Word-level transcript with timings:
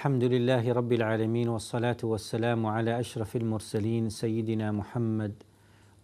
الحمد 0.00 0.24
لله 0.24 0.72
رب 0.72 0.92
العالمين 0.92 1.48
والصلاة 1.48 1.96
والسلام 2.02 2.66
على 2.66 3.00
أشرف 3.00 3.36
المرسلين 3.36 4.08
سيدنا 4.08 4.72
محمد 4.72 5.34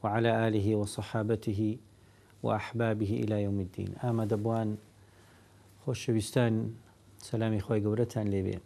وعلى 0.03 0.49
آله 0.49 0.77
وصحابته 0.77 1.79
وأحبابه 2.43 3.11
إلى 3.25 3.43
يوم 3.43 3.59
الدين 3.61 3.91
آما 4.09 4.25
دبوان 4.31 4.69
خوش 5.85 6.01
سلامي 6.01 6.21
خۆشەویستان 6.21 6.53
سەلامی 7.29 8.59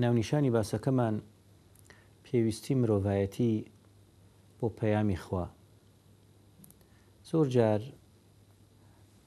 ناو 0.00 0.12
نشاني 0.20 0.50
باسا 0.50 0.78
كمان 0.78 1.22
في 2.24 2.30
پێویستی 2.50 2.70
روايتي 2.72 3.64
بو 4.60 4.68
بيامي 4.68 5.16
خوا 5.16 5.46
زۆر 7.30 7.46
جار 7.56 7.80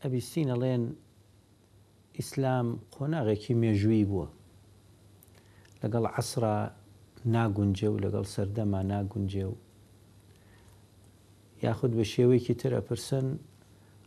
ئەبیستین 0.02 0.48
ئەڵێن 0.54 0.82
ئیسلام 2.18 2.68
قۆناغێکی 2.96 3.54
مێژووی 3.64 4.06
بووە 4.12 4.28
لەگەڵ 5.84 6.06
عسرا 6.20 6.56
ناگونجێ 7.36 7.90
و 7.92 7.98
لەگەڵ 8.06 8.26
سەردەما 8.34 8.82
ناگونجێ 8.92 9.46
و 9.52 9.56
یاخود 11.66 11.92
بە 11.98 12.04
شێوەیەکی 12.14 12.56
ترە 12.62 12.80
پرسن 12.88 13.26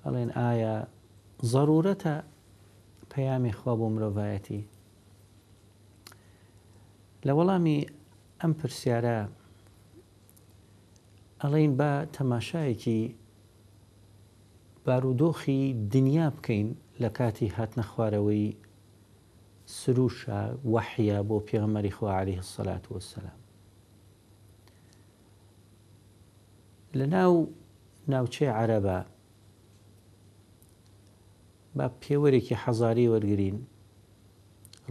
ئەڵێن 0.04 0.30
ئایا 0.38 0.76
ضرورەتە 1.52 2.16
پەیامی 3.12 3.52
خوا 3.58 3.72
بۆ 3.80 3.86
مرۆڤایەتی 3.94 4.62
لە 7.26 7.32
وەڵامی 7.38 7.78
ئەم 8.40 8.52
پرسیارە 8.60 9.20
ئەڵین 11.42 11.72
بە 11.78 11.90
تەماشایەکی 12.16 13.00
بارودۆخی 14.86 15.60
دنیا 15.94 16.26
بکەین 16.36 16.68
لە 17.02 17.08
کاتی 17.18 17.48
هاتنە 17.56 17.84
خوارەوەی 17.90 18.44
سروشە 19.74 20.40
وەحە 20.72 21.16
بۆ 21.28 21.36
پێغمەری 21.48 21.92
خوعالی 21.98 22.38
هەسەلات 22.40 22.84
وەسەلام 22.94 23.40
لە 26.98 27.06
ناو 27.16 27.32
ناوچێ 28.12 28.48
عەرەبە 28.58 28.98
با 31.76 31.86
پێوەرێکی 32.02 32.56
حەزاری 32.62 33.10
وەرگین 33.12 33.58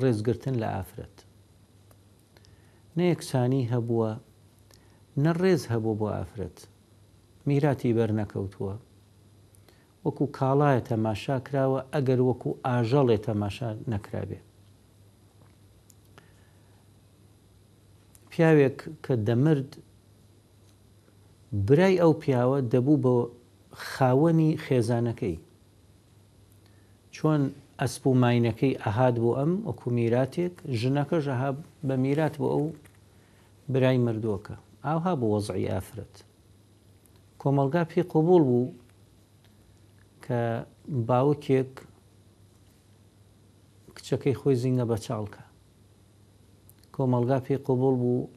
ڕێزگرتن 0.02 0.56
لە 0.62 0.68
ئافرەت 0.76 1.18
نەیەکسانی 2.98 3.70
هەبووە 3.74 4.12
نە 5.24 5.32
ڕێز 5.42 5.64
هەبوو 5.72 5.98
بۆ 6.00 6.08
ئافرەت 6.18 6.58
میراتی 7.48 7.96
بەرنەکەوتووە 7.98 8.76
وەکو 10.06 10.26
کاڵایە 10.38 10.82
تەماشا 10.90 11.38
کراوە 11.48 11.80
ئەگەر 11.94 12.20
وەکو 12.30 12.52
ئاژەڵێ 12.66 13.18
تەماشا 13.28 13.70
نەکرابێت 13.94 14.46
پیاوێک 18.36 18.78
کە 19.06 19.14
دەمرد 19.28 19.72
برای 21.68 21.96
ئەو 22.04 22.14
پیاوە 22.24 22.60
دەبوو 22.74 23.02
بۆ 23.04 23.16
خاوەنی 23.92 24.52
خێزانەکەی 24.66 25.38
چۆن 27.16 27.42
ئەسپ 27.82 28.04
و 28.08 28.14
ماینەکەی 28.24 28.80
ئەهات 28.84 29.16
بۆ 29.24 29.32
ئەم 29.40 29.52
وەکو 29.68 29.88
میراتێک 29.98 30.54
ژنەکە 30.80 31.18
ژەها 31.26 31.50
بە 31.88 31.96
میرات 32.04 32.36
بۆ 32.42 32.48
ئەو 32.54 32.64
برای 33.74 33.98
مردووەکە 34.08 34.56
ئاها 34.86 35.14
بۆ 35.20 35.26
وەزعی 35.34 35.70
ئافرەت 35.74 36.16
کۆمەلگا 37.42 37.84
پێی 37.92 38.04
قوبول 38.14 38.42
بوو 38.50 38.72
کە 40.26 40.40
باوکێک 41.08 41.72
کچەکەی 43.96 44.36
خۆی 44.40 44.56
زیینە 44.62 44.86
بە 44.92 44.98
چاڵکە 45.06 45.45
کۆمەلگا 46.96 47.38
پێی 47.46 47.58
قوبڵ 47.68 47.94
بوو 48.04 48.30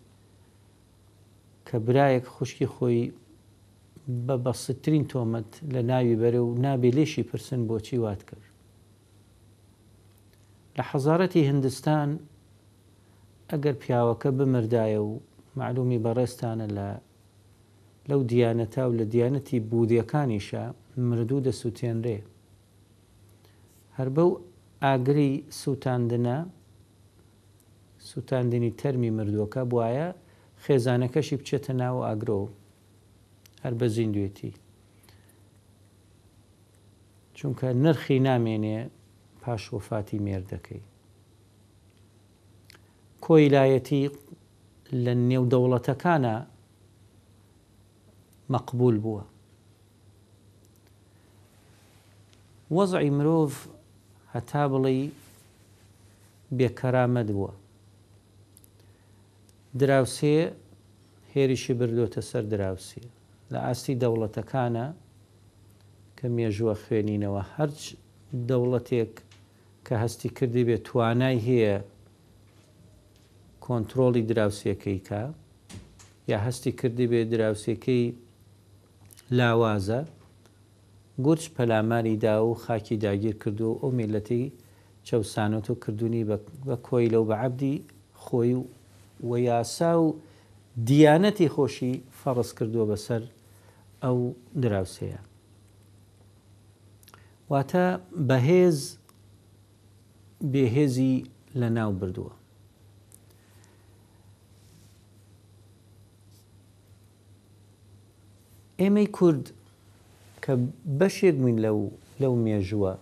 کە 1.67 1.77
برایەک 1.87 2.25
خوشکی 2.35 2.67
خۆی 2.75 3.01
بە 4.27 4.37
بەستترین 4.45 5.05
تۆمەت 5.11 5.51
لە 5.75 5.81
ناوی 5.91 6.17
بەرە 6.23 6.41
و 6.47 6.51
نابێ 6.65 6.91
لێشی 6.97 7.23
پرسن 7.31 7.61
بۆچی 7.69 7.99
وات 8.05 8.23
کرد 8.29 8.45
لە 10.77 10.83
حەزارەتی 10.91 11.43
هندستان 11.51 12.09
ئەگەر 13.51 13.75
پیاوەکە 13.83 14.31
بمردایە 14.39 15.01
و 15.07 15.11
معلومی 15.59 16.03
بەڕێستانە 16.05 16.67
لە 16.77 16.89
لەو 18.09 18.21
دیانەتا 18.31 18.83
و 18.89 18.93
لە 18.99 19.05
دیانەتی 19.13 19.59
بودیەکانیشە 19.71 20.65
مردوو 21.09 21.45
دەسووتێنرێ 21.47 22.19
هەر 23.99 24.09
بەو 24.17 24.31
ئاگری 24.83 25.33
سووتاندنە 25.61 26.39
سووتاندنی 28.11 28.71
تەرمی 28.83 29.11
مردووەکە 29.19 29.63
بواە 29.73 30.09
خێزانەکەشی 30.65 31.37
بچێتە 31.41 31.73
ناو 31.83 31.97
ئاگرۆ 32.07 32.41
هەر 33.65 33.75
بە 33.81 33.87
زیندوێتی 33.97 34.53
چونکە 37.37 37.69
نرخی 37.85 38.19
نامێنێ 38.29 38.79
پاشوفاتی 39.43 40.19
مێردەکەی 40.25 40.83
کۆیلایەتی 43.25 44.03
لە 45.05 45.13
نێودەوڵەتەکانە 45.29 46.37
مەقبول 48.53 48.97
بووە 49.05 49.25
وەزعی 52.77 53.11
مرۆڤ 53.19 53.51
هەتا 54.35 54.63
بڵی 54.73 55.01
بێکەرامەت 56.59 57.31
بووە 57.37 57.53
دراوسێ 59.81 60.39
هێریشی 61.35 61.75
بردوۆتە 61.79 62.23
سەر 62.31 62.45
دراوسێ 62.53 63.03
لە 63.53 63.59
ئاستی 63.67 63.95
دەوڵەتەکانە 64.03 64.87
کە 66.17 66.27
مێژووە 66.37 66.75
خوێنینەوە 66.83 67.43
هەرچ 67.55 67.81
دەوڵەتێک 68.49 69.13
کە 69.87 69.95
هەستی 70.03 70.29
کردی 70.37 70.65
بێت 70.69 70.83
توانای 70.89 71.39
هەیە 71.49 71.77
کۆنتترۆلی 73.67 74.23
دراوسەکەی 74.31 74.99
کە 75.09 75.21
یا 76.31 76.39
هەستی 76.47 76.73
کردی 76.81 77.07
بێ 77.11 77.21
دراوسەکەی 77.33 78.05
لاوازە 79.39 80.01
گورج 81.25 81.43
پەلاماری 81.55 82.15
دا 82.25 82.35
و 82.47 82.55
خاکی 82.65 82.97
داگیر 83.05 83.35
کردو 83.43 83.67
و 83.71 83.79
ئەو 83.83 83.91
میلەتی 83.99 84.43
چەسانەت 85.07 85.67
و 85.71 85.75
کردوونی 85.83 86.23
بە 86.69 86.77
کۆی 86.87 87.07
لەو 87.13 87.25
بە 87.29 87.37
عبدی 87.45 87.75
خۆی 88.25 88.53
و 88.59 88.63
و 89.25 89.39
یاسا 89.39 90.03
و 90.03 90.21
دیانەتی 90.89 91.49
خۆشی 91.57 91.95
فەڕست 92.21 92.53
کردووە 92.59 92.85
بەسەر 92.91 93.23
ئەو 94.03 94.19
دراوسەیە 94.63 95.21
واتە 97.51 97.87
بەهێز 98.29 98.79
بێهێزی 100.53 101.15
لە 101.61 101.69
ناو 101.79 101.91
بردووە 102.01 102.33
ئێمەی 108.81 109.07
کورد 109.17 109.45
کە 110.45 110.53
بەشێک 110.99 111.37
من 111.45 111.57
لەو 111.65 111.79
لەو 112.21 112.35
مێژووە 112.45 112.93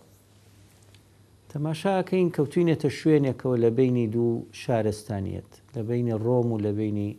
تەماشاکەین 1.57 2.29
کەوتوینێتە 2.37 2.89
شوێنێکەوە 2.99 3.57
لە 3.65 3.71
بینی 3.79 4.07
دوو 4.15 4.33
شارستانیت 4.61 5.51
لە 5.75 5.81
بینی 5.89 6.15
ڕۆم 6.25 6.49
و 6.55 6.59
لە 6.65 6.73
بینی 6.79 7.11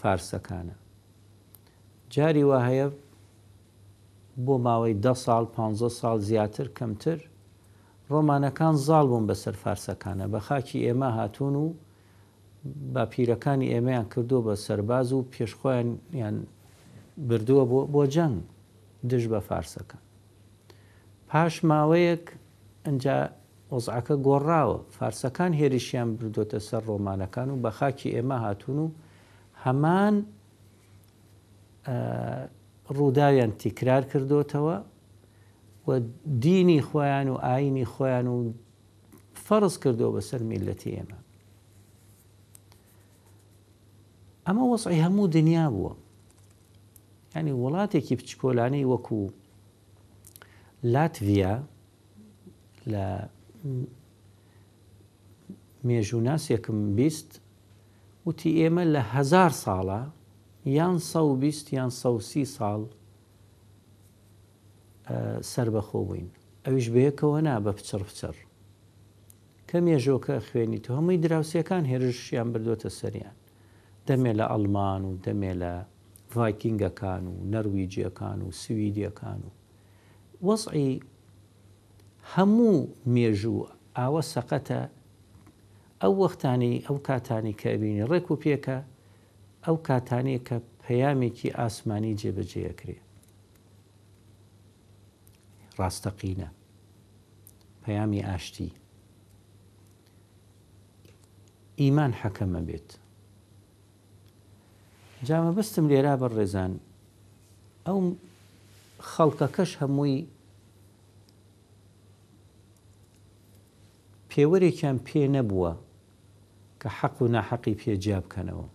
فارسەکانە 0.00 0.76
جاری 2.14 2.44
وا 2.48 2.58
هەیە 2.68 2.86
بۆ 4.46 4.54
ماوەی 4.66 4.94
ده 5.04 5.14
ساڵ 5.24 5.44
15 5.56 5.88
ساڵ 6.00 6.16
زیاتر 6.28 6.66
کەمتر 6.78 7.20
ڕۆمانەکان 8.10 8.74
زاڵ 8.86 9.06
بوون 9.10 9.26
بەسەر 9.30 9.54
فارسەکانە 9.62 10.24
بە 10.32 10.38
خاکی 10.46 10.78
ئێمە 10.86 11.10
هاتوون 11.18 11.54
و 11.56 11.66
باپیرەکانی 12.94 13.68
ئێمەیان 13.74 14.04
کردو 14.14 14.38
بە 14.46 14.54
سەرباز 14.64 15.12
و 15.12 15.24
پێشخۆیان 15.32 15.88
یان 16.22 16.36
بردووە 17.28 17.64
بۆ 17.94 18.02
جەنگ 18.14 18.36
دش 19.10 19.24
بە 19.32 19.40
فارسەکە 19.48 19.98
پاش 21.30 21.54
ماوەیەک 21.70 22.24
ئەجا 22.86 23.18
وەزعەکە 23.72 24.14
گۆڕاوە 24.26 24.78
فارسەکان 24.96 25.52
هێرشیان 25.60 26.08
بردوتە 26.18 26.58
سەر 26.68 26.82
ڕۆمانەکان 26.90 27.48
و 27.54 27.56
بە 27.64 27.70
خاکی 27.78 28.08
ئێمە 28.16 28.38
هاتوون 28.44 28.78
و 28.84 28.88
هەمان 29.64 30.14
ڕووداویان 32.96 33.52
تیکرار 33.62 34.02
کردوتەوە 34.10 34.76
و 35.86 35.90
دینی 36.46 36.80
خۆیان 36.88 37.28
و 37.32 37.34
ئاینی 37.46 37.86
خۆیان 37.92 38.26
و 38.34 38.36
فەرز 39.46 39.74
کردو 39.82 40.14
بەسەر 40.16 40.40
میلەتی 40.50 40.90
ئێمە 40.96 41.18
ئەمە 44.46 44.62
وەسعی 44.72 45.00
هەموو 45.06 45.26
دنیا 45.36 45.66
بووە 45.74 45.92
ینی 47.38 47.54
وڵاتێکی 47.64 48.14
بچکۆلانەی 48.18 48.86
وەکو 48.92 49.20
لاتڤیا 50.92 51.54
لە 52.92 53.06
مێژووناسێکم 55.86 56.78
بیست 56.98 57.30
وتی 58.26 58.48
ئێمە 58.60 58.84
لە 58.94 59.02
هزار 59.14 59.52
ساڵە 59.64 60.02
یان 60.78 60.96
120 61.10 61.72
یان 61.78 61.90
130 62.00 62.44
ساڵ 62.58 62.80
سەر 65.52 65.68
بەخۆ 65.74 66.00
بووین 66.06 66.28
ئەویش 66.64 66.86
بەیەکەوە 66.94 67.38
نا 67.46 67.54
بە 67.64 67.72
پچڕ 67.78 68.02
پچڕ 68.08 68.36
کە 69.68 69.78
مێژۆکە 69.86 70.34
خوێنی 70.46 70.78
تو 70.84 70.90
هەمووی 70.96 71.20
دراوسەکان 71.24 71.84
هێرشیان 71.90 72.48
بردوۆتە 72.52 72.90
سەریان 72.98 73.36
دەمێ 74.08 74.32
لە 74.38 74.46
ئەلمان 74.52 75.02
و 75.08 75.12
دەمێ 75.26 75.52
لە 75.62 75.72
ڤایکینگەکان 76.36 77.24
و 77.32 77.34
نەرویجیەکان 77.52 78.38
و 78.44 78.48
سویدیەکان 78.62 79.40
و 79.46 79.50
وەسعی 80.46 80.92
هەموو 82.34 82.76
مێژوو 83.14 83.68
ئاوە 83.98 84.22
سەقەتە 84.32 84.80
ئەو 86.02 86.12
وەختانی 86.22 86.74
ئەو 86.86 86.96
کاتانی 87.08 87.54
کەبینی 87.62 88.06
ڕێک 88.10 88.26
و 88.30 88.40
پێکە 88.42 88.78
ئەو 89.66 89.76
کاتانەیە 89.88 90.40
کە 90.48 90.56
پەیامێکی 90.82 91.54
ئاسمانی 91.58 92.16
جێبەجێەکرێ 92.20 92.98
ڕاستەقینە 95.78 96.48
پەیامی 97.84 98.20
ئاشتی 98.28 98.70
ئیمان 101.80 102.12
حەکەمە 102.20 102.60
بێت 102.68 102.90
جامە 105.26 105.50
بستم 105.58 105.86
لێرا 105.90 106.14
بە 106.20 106.28
ڕێزان 106.36 106.72
ئەو 107.86 107.98
خەڵکەکەش 109.12 109.72
هەمووی 109.80 110.16
پێوەرێکیان 114.36 114.96
پێ 115.06 115.22
نەبووە 115.36 115.72
کە 116.80 116.88
حەق 116.98 117.16
و 117.22 117.26
ناحەقی 117.34 117.74
پێجیا 117.80 118.18
بکەنەوە 118.24 118.66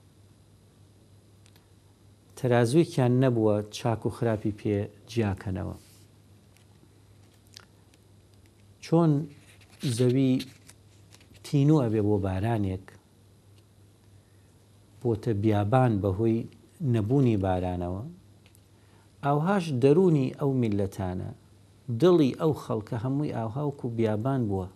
تەازویکیان 2.38 3.14
نەبووە 3.24 3.56
چاک 3.78 4.02
و 4.06 4.10
خراپی 4.16 4.52
پێ 4.60 4.78
جیاکەنەوە 5.12 5.76
چۆن 8.86 9.12
زەوی 9.98 10.32
تینوە 11.46 11.86
بێ 11.94 12.02
بۆ 12.08 12.16
بارانێک 12.26 12.86
بۆتە 15.02 15.32
بیابان 15.42 15.92
بەهۆی 16.04 16.40
نەبوونی 16.94 17.38
بارانەوە 17.46 18.04
ئاوهاش 19.24 19.66
دەرونی 19.82 20.28
ئەو 20.40 20.52
میلەتانە 20.62 21.30
دڵی 22.02 22.30
ئەو 22.40 22.52
خەڵکە 22.64 22.98
هەمووی 23.04 23.36
ئاوهاوکو 23.38 23.86
بیابان 23.98 24.44
بووە 24.50 24.68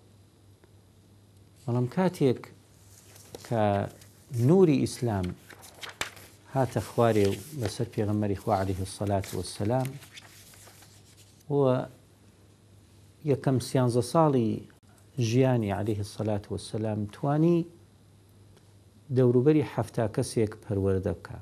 بەڵام 1.69 1.85
کاتێک 1.97 2.39
کە 3.47 3.63
نوری 4.50 4.75
ئیسلام 4.85 5.27
هاتە 6.56 6.79
خوارێ 6.89 7.25
و 7.29 7.33
لەسەر 7.62 7.88
پێغەمەری 7.95 8.38
خوعالیه 8.41 8.81
سەلات 8.97 9.27
وسلام 9.39 9.88
وە 11.57 11.73
یەکەم 13.31 13.57
سیانزە 13.69 14.03
ساڵی 14.13 14.50
ژیانی 15.29 15.71
عليه 15.79 16.00
الصلاه 16.06 16.44
وسلام 16.56 17.00
توانی 17.15 17.57
دەوروبەری 19.17 19.65
حەفتا 19.73 20.06
کەسێک 20.15 20.51
پەروەەردە 20.63 21.13
بکە 21.17 21.38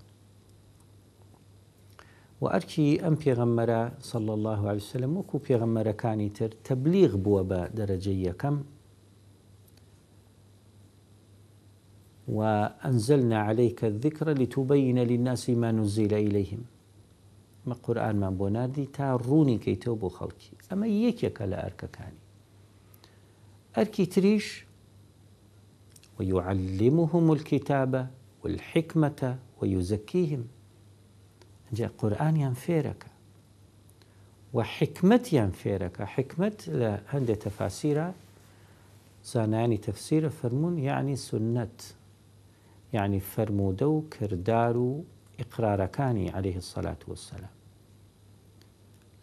و 2.42 2.46
ئەرکی 2.54 2.90
ئەم 3.04 3.16
پێغەممەرە 3.24 3.82
الله 4.36 4.60
عليه 4.70 4.84
وسلم 4.88 5.12
وەکو 5.20 5.38
پێغەممەرەکانی 5.48 6.30
تر 6.38 6.50
تەبلیغ 6.68 7.12
بووە 7.24 7.44
بە 7.50 7.62
دەرەجە 7.78 8.14
یەکەم 8.30 8.58
وأنزلنا 12.28 13.40
عليك 13.40 13.86
الذكر 13.86 14.30
لتبين 14.32 15.00
للناس 15.00 15.50
ما 15.50 15.72
نزل 15.72 16.14
إليهم 16.14 16.60
ما 17.66 17.74
قرآن 17.84 18.16
ما 18.20 18.30
بنادي 18.30 18.86
تاروني 18.86 19.58
كي 19.58 19.76
توبو 19.76 20.10
خلقي 20.10 20.46
أما 20.74 20.88
يكيك 20.88 21.42
لأرك 21.42 21.90
كاني 21.94 22.18
أركي 23.78 24.06
تريش 24.06 24.66
ويعلمهم 26.20 27.32
الكتاب 27.32 28.10
والحكمة 28.44 29.38
ويزكيهم 29.62 30.46
جاء 31.74 31.92
قرآن 31.98 32.38
ينفيرك 32.38 33.06
وحكمة 34.54 35.30
ينفيرك 35.34 36.02
حكمة 36.04 37.00
عند 37.14 37.36
تفاسير 37.36 38.12
زاناني 39.26 39.78
تفسير 39.78 40.30
فرمون 40.30 40.80
يعني 40.80 41.16
سنة 41.16 41.68
يعني 42.94 43.20
فرمودو 43.20 44.02
كردارو 44.12 45.04
کردار 45.40 45.82
و 45.82 46.26
عليه 46.38 46.58
الصلاة 46.58 47.02
والسلام 47.08 47.54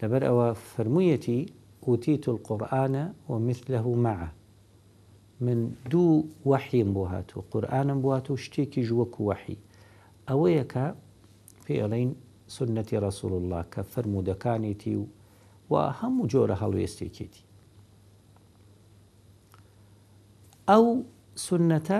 لەبەر 0.02 0.22
ئەوە 0.24 1.46
أوتيت 1.88 2.28
القرآن 2.28 3.12
ومثله 3.28 3.94
معه 3.94 4.22
مع 4.32 4.32
من 5.40 5.74
دو 5.90 6.24
وحي 6.46 6.82
بوهاتو 6.82 7.42
قرآن 7.50 8.00
بوهاتو 8.02 8.34
اشتيكي 8.34 8.82
جوك 8.82 9.20
وحي 9.20 9.56
ژوەکو 10.30 10.94
في 11.64 11.84
ألين 11.84 12.14
سنة 12.48 12.88
رسول 12.92 13.32
الله 13.32 13.62
كفرمو 13.62 14.22
دكانيتي 14.22 15.06
وأهم 15.70 16.26
جورة 16.26 16.54
هلو 16.54 16.78
يستيكيتي 16.78 17.42
أو 20.68 21.02
سنة 21.36 21.90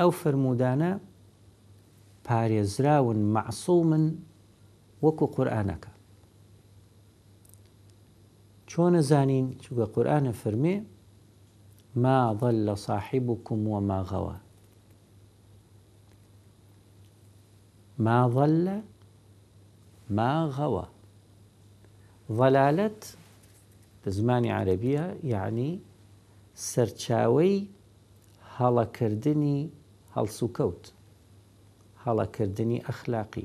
ئەو 0.00 0.10
فرمودانە 0.20 0.92
پارێزراون 2.26 3.18
معصوما 3.36 4.00
وەکو 5.04 5.26
قورآانەکە 5.34 5.92
چۆنە 8.70 9.00
زانین 9.10 9.46
شو 9.62 9.72
قورآانە 9.94 10.32
فرمێ 10.42 10.76
ما 12.04 12.18
ضل 12.40 12.58
صاحبكم 12.88 13.58
وما 13.74 13.98
غوى 14.10 14.38
ما 18.06 18.18
ضل 18.36 18.66
ما 20.16 20.32
غوى 20.56 20.86
ضلالت 22.38 22.98
عربية 24.20 24.52
عربیە 24.58 25.04
یعنی 25.32 25.70
سەرچاوی 26.70 27.54
هەڵەکردنی 28.56 29.58
سوكوت 30.20 30.92
هل 32.06 32.24
كردني 32.24 32.88
أخلاقي 32.88 33.44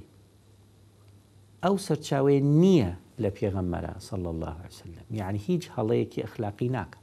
أو 1.63 1.77
سرچاوي 1.77 2.39
نية 2.39 2.99
پێغەممەرە 3.19 3.93
صلى 3.99 4.29
الله 4.29 4.49
عليه 4.49 4.67
وسلم 4.69 5.05
يعني 5.11 5.39
هیچ 5.39 5.63
هەڵەیەکی 5.75 6.23
أخلاقي 6.25 6.67
ناك 6.69 6.97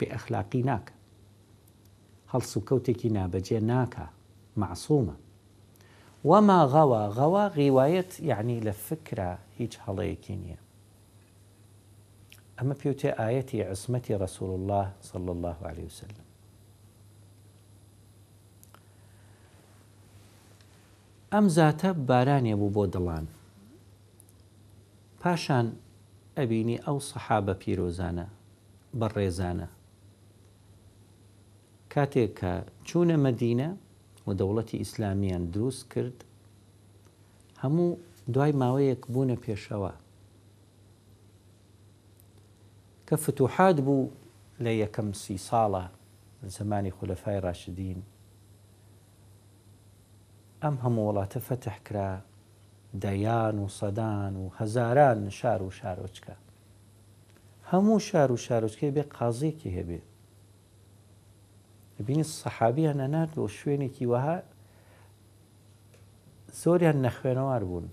بأخلاقي 0.00 0.62
ناك 0.62 0.92
ناکە 0.92 2.34
هەڵسوکەوتێکی 2.34 3.06
نابجي 3.08 3.58
ناك 3.60 4.08
معصومة 4.56 5.14
وما 6.24 6.64
غوا 6.64 7.06
غوا 7.06 7.48
غواية 7.48 8.08
يعني 8.20 8.60
لفكرة 8.60 9.38
هيج 9.58 9.58
هیچ 9.58 9.78
هەڵەیەکی 9.78 10.30
أما 12.60 12.74
ئەمە 12.74 13.04
آية 13.20 13.68
عصمتي 13.70 14.14
رسول 14.14 14.54
الله 14.60 14.92
صلى 15.02 15.32
الله 15.32 15.56
عليه 15.62 15.84
وسلم 15.84 16.24
ئەم 21.34 21.46
زاتە 21.56 21.90
بارانێ 22.08 22.54
بوو 22.60 22.74
بۆ 22.76 22.84
دڵان 22.94 23.24
پاشان 25.22 25.66
ئەبینی 26.38 26.76
ئەو 26.86 26.96
سەحابە 27.08 27.54
پیرۆزانە 27.62 28.26
بە 28.98 29.06
ڕێزانە 29.16 29.68
کاتێک 31.92 32.30
کە 32.40 32.52
چوونە 32.88 33.16
مەدینە 33.26 33.68
و 34.26 34.30
دەوڵەتی 34.40 34.80
ئیسلامیان 34.82 35.42
دروست 35.54 35.82
کرد 35.92 36.18
هەموو 37.62 37.90
دوای 38.32 38.52
ماوەیەک 38.60 39.02
بوونە 39.12 39.36
پێشەوە 39.44 39.92
کە 43.06 43.16
فتوحات 43.24 43.76
بوو 43.86 44.06
لە 44.64 44.72
یەکەم 44.82 45.08
سی 45.22 45.36
ساڵە 45.48 45.84
زمانی 46.56 46.94
خولەفای 46.96 47.40
ڕاشدین 47.44 48.00
ئەم 50.62 50.76
هەموو 50.84 51.04
وڵاتە 51.10 51.38
فتح 51.48 51.76
کرا 51.86 52.10
دەیان 53.04 53.56
و 53.62 53.66
سەدان 53.80 54.32
و 54.42 54.44
هەزاران 54.58 55.18
شار 55.38 55.60
و 55.66 55.70
شارۆچکە 55.78 56.34
هەموو 57.70 57.98
شار 58.08 58.30
و 58.32 58.36
شارۆچکەی 58.46 58.90
بێ 58.96 59.02
قازێکی 59.16 59.70
هەبێ 59.76 60.00
بینی 62.06 62.24
سەحابیان 62.40 62.96
نەنات 63.00 63.32
و 63.38 63.48
شوێنێکی 63.58 64.06
وەها 64.12 64.36
زۆریان 66.62 66.98
نەخوێنەوار 67.06 67.62
بوون 67.68 67.86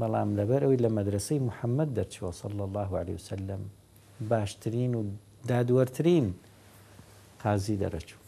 بەڵام 0.00 0.30
لەبەر 0.38 0.62
ئەوی 0.64 0.82
لە 0.84 0.88
مەدرسەی 0.96 1.44
محەممەد 1.48 1.90
دەرچوە 1.98 2.30
سەل 2.40 2.60
الله 2.66 2.90
عليه 3.00 3.14
وسلم 3.20 3.62
باشترین 4.30 4.92
و 4.98 5.02
دادوەرترین 5.48 6.26
قازی 7.42 7.76
دەرەچوو 7.82 8.23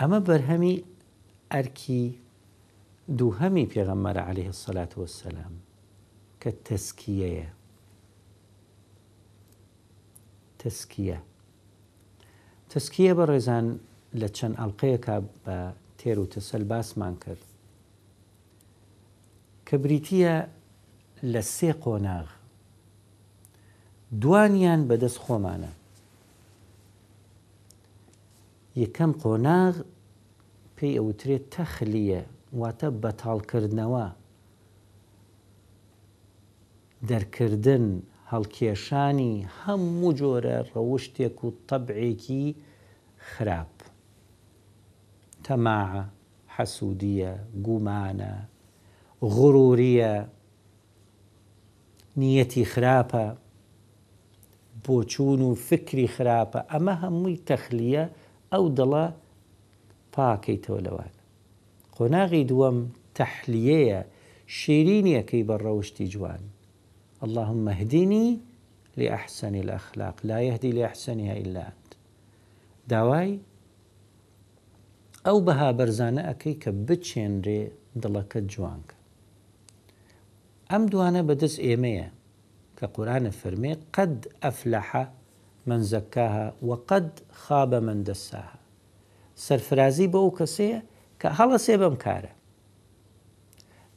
ئەمە 0.00 0.18
بەرهەمی 0.28 0.76
ئەرکی 1.52 2.04
دووهەمی 3.18 3.66
پێغەممەرە 3.72 4.22
عليه 4.30 4.50
سەلات 4.62 4.92
وسلام 5.00 5.54
کە 6.40 6.50
تەسکیەیە 6.66 7.48
تەسکیە 10.60 11.18
تەسکیە 12.70 13.12
بە 13.18 13.24
ڕێزان 13.30 13.66
لە 14.20 14.28
چەند 14.36 14.54
ئەڵلقەیەکە 14.60 15.16
بە 15.44 15.56
تێر 15.98 16.16
و 16.22 16.30
تەسەل 16.34 16.64
باسمان 16.72 17.14
کرد 17.22 17.42
کە 19.66 19.74
بریتە 19.82 20.34
لە 21.32 21.42
سێ 21.56 21.70
قۆناغ 21.84 22.28
دوانیان 24.22 24.80
بەدەست 24.88 25.18
خۆمانە 25.24 25.72
یەکەم 28.82 29.12
قۆناغ 29.22 29.74
پێی 30.76 30.98
ئەوترێت 31.00 31.44
تەخلیە 31.54 32.22
واتە 32.60 32.88
بەتاڵکردنەوە 33.02 34.06
دەرکردن 37.08 37.86
هەڵکێشانی 38.32 39.32
هەموو 39.60 40.10
جۆرە 40.20 40.58
ڕەوشتێک 40.72 41.36
و 41.44 41.48
تەبعێکی 41.68 42.44
خراپ 43.30 43.74
تەماعە 45.44 46.02
حەسوودیە 46.54 47.32
گومانە 47.66 48.34
غڕوریە 49.34 50.14
نیەتی 52.20 52.64
خراپە 52.72 53.26
بۆ 54.84 54.96
چوون 55.12 55.40
و 55.48 55.50
فکری 55.68 56.08
خراپە 56.16 56.60
ئەمە 56.72 56.94
هەمووی 57.02 57.42
تەخلیە 57.48 58.04
ئەو 58.56 58.64
دڵە 58.78 59.06
پاکەیتەوە 60.14 60.80
لەوان 60.86 61.12
خۆناغی 61.96 62.48
دووەم 62.50 62.78
تەحلیەیە 63.18 64.00
شیرینیەکەی 64.58 65.46
بە 65.48 65.56
ڕەوشی 65.64 66.06
جوان 66.14 66.42
اللهم 67.24 67.60
مهدینی 67.68 68.28
لێ 68.98 69.06
ئەحسەنی 69.14 69.62
لە 69.68 69.72
ئەخلاق 69.78 70.16
لا 70.28 70.38
یهدی 70.48 70.72
لێ 70.76 70.82
ئەحسەنیە 70.88 71.34
ئیلات 71.40 71.84
داوای 72.92 73.30
ئەو 75.26 75.38
بەها 75.46 75.70
بەرزانە 75.78 76.22
ئەەکەی 76.28 76.54
کە 76.62 76.70
بچێنرێ 76.86 77.60
دڵەکە 78.02 78.40
جوانکە 78.52 78.96
ئەم 80.70 80.82
دوانە 80.92 81.20
بەدەست 81.28 81.58
ئێمەیە 81.66 82.08
کە 82.78 82.86
قورانە 82.94 83.32
فەرمێ 83.40 83.72
قەد 83.94 84.16
ئەفلەحە 84.42 85.04
من 85.66 85.82
زكاها 85.82 86.54
وقد 86.62 87.20
خاب 87.32 87.74
من 87.74 88.02
دساها 88.04 88.58
سرفرازي 89.36 90.06
بو 90.06 90.30
كسي 90.30 90.82
كهلا 91.20 91.56
سيبم 91.56 91.94
هەڵەسێ 91.94 91.96
نهامتي 91.96 92.00
کارە 92.04 92.32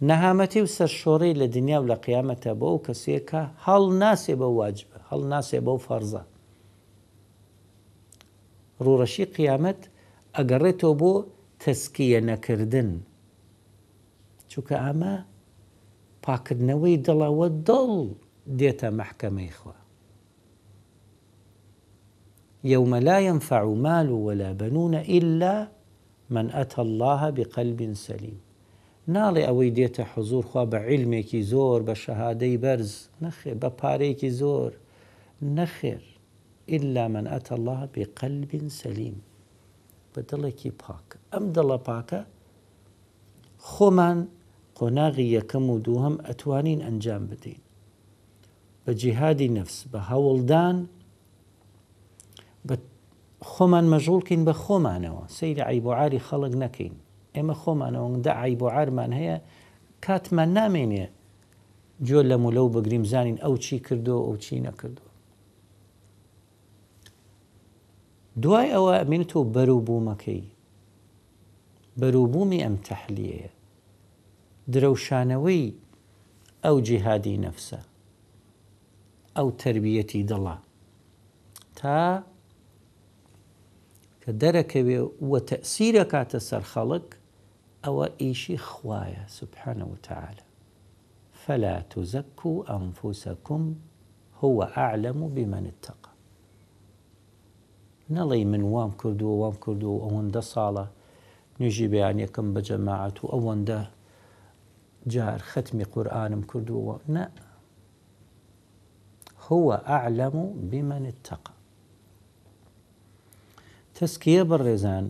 نەهامەتی 0.09 0.59
و 0.63 0.67
سەرشۆڕی 0.77 1.31
لە 1.41 1.45
دنیا 1.55 1.77
و 1.81 1.85
لە 1.91 1.95
قیامەتە 2.05 2.51
بە 2.59 2.65
ئەو 2.69 2.79
کەسێکە 2.87 3.41
هەڵ 3.65 3.83
ناسێ 4.03 4.33
بە 4.41 4.47
واجبە 4.59 4.97
هەڵ 5.09 5.21
ناسێ 5.33 5.59
بەو 5.65 5.77
فەرزە 5.87 6.23
ڕوڕەشی 8.83 9.25
قیامەت 9.37 9.79
ئەگەڕێتەوە 10.35 10.93
بۆ 11.01 11.13
تەسکیە 11.63 12.19
نەکردن 12.29 12.89
چونکە 14.51 14.75
ئەمە 14.85 15.13
پاکردنەوەی 16.25 16.95
دڵەوە 17.07 17.47
دڵ 17.67 17.91
دێتە 18.59 18.87
مححکەمەی 18.99 19.51
يوم 22.63 22.95
لا 22.95 23.19
ينفع 23.19 23.65
مال 23.65 24.11
ولا 24.11 24.51
بنون 24.51 24.95
إلا 24.95 25.67
من 26.29 26.49
أتى 26.51 26.81
الله 26.81 27.29
بقلب 27.29 27.93
سليم 27.93 28.39
ناڵێ 29.17 29.41
ئەوەی 29.49 29.69
حضور 29.71 30.05
حزورخوا 30.13 30.63
بە 30.71 30.77
عیلمێکی 30.83 31.41
زۆر 31.51 31.79
بە 31.87 31.93
شەهادەی 32.03 32.55
نخير 32.57 32.89
نەخێ 33.25 33.53
بە 33.61 33.69
پارەیەکی 33.79 34.31
إلا 36.75 37.07
من 37.07 37.27
أتى 37.27 37.55
الله 37.55 37.89
بقلب 37.95 38.67
سليم 38.67 39.21
بدل 40.17 40.49
كي 40.49 40.69
باك 40.69 41.17
أم 41.37 41.53
دڵە 41.53 41.77
باك 41.87 42.25
خۆمان 43.71 44.17
قۆناغی 44.79 45.27
یەکەم 45.39 45.65
و 45.69 45.71
أتوانين 45.77 46.19
ئەتوانین 46.25 46.79
ئەنجام 46.81 47.23
بجهاد 48.87 49.41
نفس 49.43 49.85
بهولدان 49.91 50.77
بە 52.67 52.75
خۆمان 53.51 53.85
مەژوڵکەین 53.93 54.41
بە 54.47 54.53
خۆمانەوە 54.63 55.23
سەیری 55.37 55.63
عیبعاری 55.71 56.19
خەڵک 56.27 56.53
نەکەین 56.63 56.95
ئێمە 57.35 57.55
خۆمانەوەدا 57.61 58.31
عیبعامان 58.43 59.11
هەیە 59.19 59.37
کاتمان 60.05 60.49
نامێنێ 60.57 61.05
جۆ 62.07 62.19
لە 62.29 62.35
مولە 62.43 62.61
و 62.65 62.73
بەگریم 62.75 63.03
زانین 63.11 63.37
ئەو 63.43 63.55
چی 63.63 63.75
کردو 63.87 64.17
ئەو 64.27 64.35
چی 64.43 64.59
نەکردو 64.67 65.03
دوای 68.41 68.71
ئەوە 68.75 68.93
ئەمێنێتەوە 68.99 69.45
بەرووبوومەکەی 69.55 70.43
بەرووبوومی 72.01 72.63
ئەم 72.65 72.75
تەحلیەیە 72.87 73.51
درەوشانەوەی 74.73 75.65
ئەو 76.63 76.77
جیهادی 76.87 77.35
نەفسە 77.45 77.81
ئەو 79.37 79.47
تربیەتی 79.61 80.21
دڵە 80.31 80.55
تا 81.79 81.99
كدرك 84.29 84.73
وتأثيرك 85.25 86.15
على 86.15 86.25
تەسیرە 86.25 86.29
خلق 86.29 86.39
سەر 86.49 86.63
خەڵک 86.73 87.15
ئەوە 87.83 88.05
سبحانه 89.39 89.85
وتعالى 89.93 90.43
فلا 91.43 91.75
تزكوا 91.93 92.59
أنفسكم 92.77 93.63
تزەک 93.73 94.41
و 94.43 94.43
هو 94.43 94.59
أعلم 94.83 95.19
بمن 95.35 95.65
اتقى 95.73 96.11
نەڵی 98.13 98.45
من 98.45 98.61
وام 98.63 98.91
كردو 98.91 99.29
وام 99.29 99.53
كردو 99.53 99.99
أون 100.01 100.31
دا 100.31 100.39
صالة 100.39 100.87
نجيب 101.61 101.93
يعني 101.93 102.27
كم 102.27 102.53
بجماعة 102.53 103.13
أون 103.33 103.65
دا 103.65 103.85
جار 105.07 105.39
ختم 105.41 105.83
قرآن 105.83 106.41
كردو 106.43 106.97
نا 107.07 107.31
هو 109.51 109.73
أعلم 109.73 110.53
بمن 110.57 111.05
اتقى 111.05 111.58
تسکیە 114.01 114.43
بەڕێزان 114.49 115.05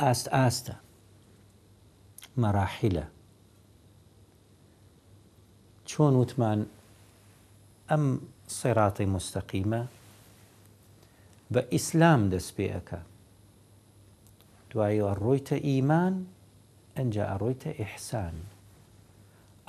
ئاست 0.00 0.26
ئاستە 0.36 0.74
مەراحیلە 2.42 3.06
چۆن 5.90 6.14
وتمان 6.20 6.60
ئەم 7.90 8.04
سێراتی 8.58 9.06
مستەقیمە 9.14 9.82
بە 11.52 11.60
ئیسلام 11.74 12.20
دەست 12.32 12.50
پێەکە 12.56 13.00
ايمان 15.68 16.14
ان 17.00 17.08
جاء 17.14 17.30
رويت 17.42 17.62
احسان 17.84 18.36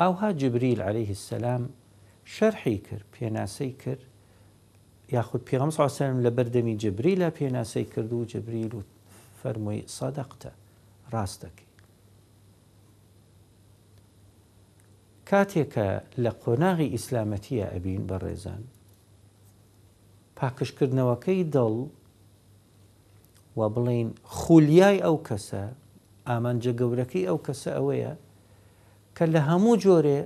او 0.04 0.12
ها 0.20 0.30
جبريل 0.42 0.82
عليه 0.82 1.10
السلام 1.18 1.64
شرحي 2.26 2.78
كر 2.88 3.02
بيناسي 3.14 3.72
كر 3.82 4.00
یاخود 5.12 5.46
پیغم 5.46 5.70
ساسم 5.70 6.24
لە 6.24 6.30
بەردەمی 6.38 6.76
جبری 6.78 7.16
لە 7.16 7.30
پێناسی 7.34 7.84
کرد 7.96 8.14
و 8.14 8.26
جبریل 8.26 8.74
و 8.76 8.82
فەرمووی 9.44 9.90
سادەقتە 10.00 10.52
ڕاستەکەی 11.14 11.68
کاتێکە 15.30 16.02
لە 16.24 16.32
قۆناغی 16.44 16.94
ئیسلامەتیە 16.96 17.66
ئەبین 17.74 18.04
بە 18.08 18.18
ڕێزان 18.24 18.64
پاکشکردنەوەکەی 20.40 21.44
دڵ 21.56 21.74
و 23.60 23.62
بڵین 23.76 24.08
خولیای 24.24 25.00
ئەو 25.06 25.18
کەسە 25.28 25.64
ئامانجە 26.30 26.72
گەورەکەی 26.80 27.28
ئەو 27.30 27.38
کەسە 27.46 27.72
ئەوەیە 27.78 28.14
کە 29.16 29.26
لە 29.34 29.42
هەموو 29.50 29.76
جۆرێ 29.86 30.20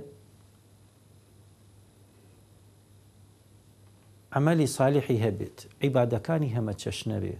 ئەمەلی 4.34 4.66
سالیحی 4.76 5.22
هەبێت 5.26 5.58
عیبادەکانی 5.84 6.54
هەمە 6.56 6.74
چەشنەبێ 6.82 7.36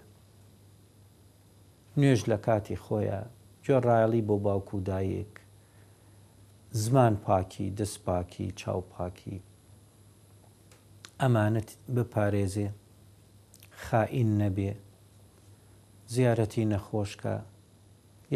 نوێژ 1.99 2.21
لە 2.33 2.39
کاتی 2.47 2.77
خۆیە 2.85 3.21
جۆڕایەڵی 3.67 4.23
بۆ 4.29 4.37
باوکو 4.45 4.79
دایەک 4.89 5.33
زمان 6.83 7.15
پاکی 7.27 7.67
دەست 7.79 7.99
پاکی 8.07 8.47
چاو 8.61 8.81
پاکی 8.95 9.39
ئەمانەت 11.21 11.69
بپارێزێ 11.95 12.69
خائین 13.85 14.31
نەبێ 14.41 14.73
زیارەتی 16.15 16.65
نەخۆشکە 16.73 17.37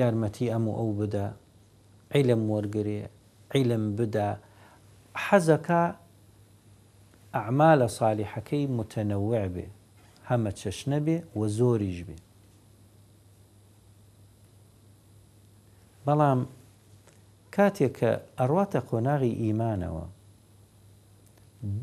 یارمەتی 0.00 0.50
ئەم 0.52 0.64
و 0.68 0.76
ئەو 0.78 0.90
بدا 1.00 1.26
عیلم 2.14 2.42
وەرگێ 2.52 2.90
عیلم 3.54 3.84
بدا 3.98 4.30
حەزەکە 5.24 5.84
ئەعمالە 7.38 7.88
سالیحەکەی 7.98 8.64
متەنەوع 8.78 9.34
بێ 9.54 9.66
هەمە 10.30 10.50
چەشنە 10.60 10.98
بێ 11.06 11.16
و 11.38 11.40
زۆریش 11.56 11.98
بێ 12.08 12.16
بەڵام 16.06 16.40
کاتێک 17.54 17.92
کە 17.98 18.10
ئەڕاتە 18.38 18.80
قۆناغی 18.90 19.38
ئیمانەوە 19.42 20.06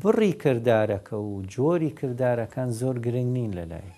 بڕی 0.00 0.32
کردارەکە 0.42 1.16
و 1.28 1.32
جۆری 1.54 1.90
کردارەکان 1.98 2.68
زۆر 2.80 2.96
گرنگ 3.06 3.30
نین 3.36 3.52
لەلای 3.58 3.90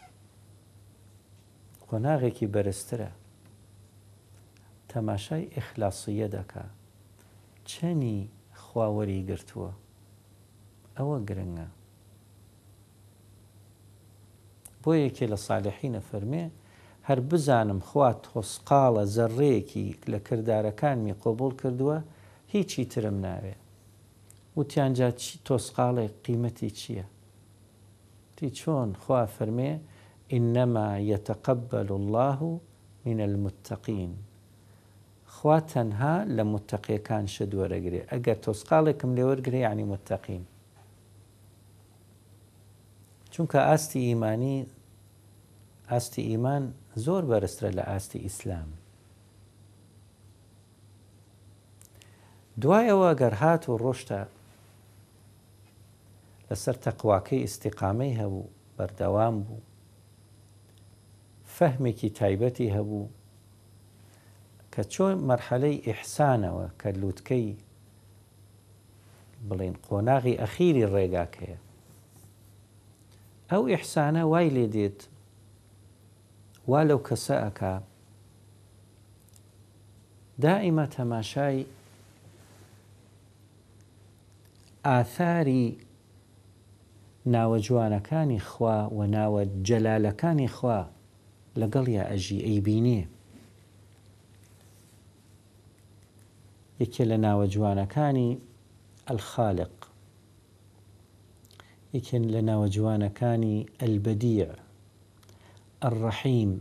قۆناغێکی 1.88 2.46
بەرزترە 2.54 3.10
تەماشای 4.90 5.50
ئەخلاسیە 5.54 6.28
دەکا 6.36 6.64
چەنی 7.70 8.16
خواوەری 8.62 9.20
گرتووە 9.30 9.70
ئەوە 10.98 11.18
گرنگە 11.28 11.68
بۆ 14.82 14.92
یەکێ 15.04 15.26
لە 15.32 15.38
ساالحینە 15.46 16.00
فەرمێ 16.08 16.44
هەر 17.08 17.18
بزانم 17.30 17.80
خوات 17.88 18.18
تۆسقاڵە 18.26 19.04
زەڕەیەکی 19.16 19.86
لە 20.12 20.18
کردارەکانمی 20.26 21.18
قۆبڵ 21.22 21.50
کردووە 21.60 21.98
هیچی 22.52 22.82
ترم 22.92 23.16
ناوێ 23.26 23.54
وتیانجا 24.58 25.08
تۆسقاڵی 25.46 26.06
قیمەتی 26.24 26.70
چییە؟ 26.78 27.04
تی 28.36 28.46
چۆن 28.58 28.90
خوا 29.02 29.22
فەرمێ 29.36 29.72
ئینەما 30.32 30.88
یتەقببل 31.14 31.88
الله 31.98 32.38
من 33.04 33.18
المتەقین 33.28 34.12
خوا 35.34 35.58
تەنها 35.72 36.14
لە 36.36 36.42
متەقیەکان 36.54 37.24
شە 37.34 37.44
دووەرەگرێ 37.52 38.02
ئەگەر 38.10 38.36
تۆسقالێکم 38.44 39.10
لێوەرگری 39.16 39.68
عنی 39.70 39.86
متەقین 39.92 40.44
چونکە 43.38 43.59
ئاستی 43.68 43.99
ئیمانی 44.09 44.57
ئاستی 45.90 46.23
ئیمان 46.30 46.62
زۆر 47.07 47.23
بەرزرە 47.30 47.71
لە 47.78 47.85
ئاستی 47.90 48.18
ئیسلام. 48.26 48.68
دوایەوە 52.62 53.11
گەرهات 53.21 53.62
و 53.68 53.75
ڕۆشتە 53.83 54.21
لەسەر 56.49 56.76
تەقواکەی 56.85 57.45
ئیسیقامەی 57.45 58.18
هەبوو 58.21 58.49
بەردەوام 58.76 59.35
بوو 59.45 59.62
فەهمێکی 61.57 62.11
تایبەتی 62.18 62.73
هەبوو 62.76 63.09
کە 64.73 64.83
چۆن 64.92 65.14
مەرحەلەی 65.28 65.76
ئیحسانەوە 65.87 66.66
کە 66.81 66.88
لووتکەی 67.01 67.46
بڵین 69.48 69.74
قۆناغی 69.87 70.38
ئەخیری 70.42 70.85
ڕێگاکەیە 70.92 71.59
ئەو 73.52 73.62
ئیحسانە 73.68 74.22
وای 74.32 74.48
لێ 74.56 74.66
دێت 74.74 74.98
وا 76.70 76.80
لەو 76.90 77.00
کەسە 77.08 77.37
ئەک 77.44 77.61
دائمە 80.44 80.87
تەماشای 80.96 81.58
ئاثاری 84.87 85.66
ناوە 87.34 87.58
جوانەکانی 87.66 88.40
خوا 88.48 88.78
و 88.96 88.98
ناوە 89.16 89.42
جەلالەکانی 89.68 90.48
خوا 90.56 90.80
لەگەڵ 91.61 91.87
یا 91.96 92.04
ئەژی 92.11 92.38
ئەیبینێ 92.48 93.00
یەکێ 96.80 97.04
لە 97.11 97.16
ناوە 97.26 97.46
جوانەکانی 97.54 98.30
الخالق 99.12 99.72
یەکێن 101.96 102.24
لە 102.35 102.40
ناوە 102.48 102.68
جوانەکانی 102.74 103.57
ئەلبەدیە 103.81 104.51
ئەڕەحیم 105.83 106.53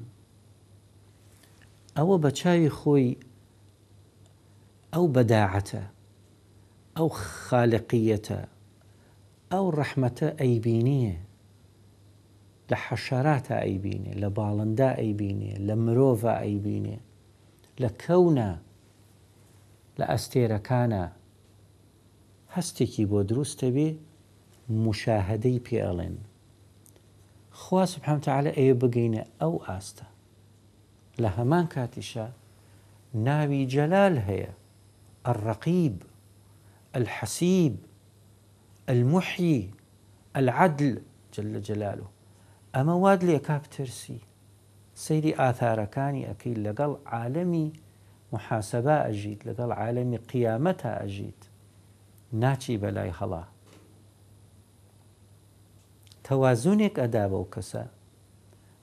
ئەوە 1.97 2.15
بە 2.23 2.29
چاوی 2.39 2.69
خۆی 2.79 3.07
ئەو 4.93 5.05
بەداعەتە 5.15 5.83
ئەو 6.97 7.09
خالقیەتە 7.45 8.41
ئەو 9.51 9.65
ڕەحمەتە 9.77 10.27
ئەیبینیە 10.41 11.15
لە 12.69 12.77
حەشاراتە 12.85 13.55
ئەیبینێ 13.65 14.13
لە 14.21 14.29
باڵندا 14.37 14.89
ئەیبینێ 14.99 15.53
لە 15.67 15.75
مرۆڤ 15.83 16.19
ئەیبینێ 16.43 16.97
لە 17.81 17.89
کەونە 18.03 18.49
لە 19.99 20.05
ئەستێرەکانە 20.11 21.03
هەستێکی 22.55 23.03
بۆ 23.11 23.19
دروستە 23.29 23.69
بێ 23.75 23.89
مشاهدەی 24.75 25.59
پێڵێن 25.67 26.15
سبحانه 27.93 28.19
وتعالى 28.19 28.51
ئێ 28.59 28.67
بگەینە 28.81 29.23
او 29.41 29.53
آستا 29.77 30.05
لها 31.21 31.43
مان 31.43 31.65
كاتشا 31.73 32.27
ناوي 33.13 33.65
جلال 33.65 34.15
هي 34.17 34.47
الرقيب 35.27 35.95
الحسيب 36.95 37.75
المحيي 38.89 39.71
العدل 40.35 41.01
جل 41.33 41.59
جلاله 41.61 42.07
اما 42.75 42.93
واد 42.93 43.49
ترسي 43.71 44.19
سيدي 44.95 45.41
اثار 45.49 45.85
كاني 45.85 46.31
اكيل 46.31 46.63
لقل 46.63 46.97
عالمي 47.05 47.73
محاسبه 48.33 48.93
اجيت 49.09 49.45
لقل 49.47 49.71
عالمي 49.71 50.17
قيامتها 50.17 51.03
اجيت 51.03 51.41
ناتي 52.33 52.77
بلاي 52.77 53.11
خلاه 53.11 53.47
تەوازونێک 56.29 56.95
ئەدا 57.01 57.25
بەو 57.31 57.45
کەسە 57.53 57.83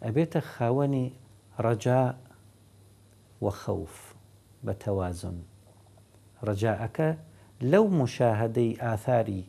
ئەبێتە 0.05 0.41
خاوەنی 0.53 1.07
ڕەجا 1.65 2.03
وەخەوف 3.45 3.95
بە 4.67 4.73
تەوازن 4.85 5.39
ڕەجاعەکە 6.47 7.11
لەو 7.73 7.85
مشاهدەی 8.01 8.79
ئاثاری 8.85 9.43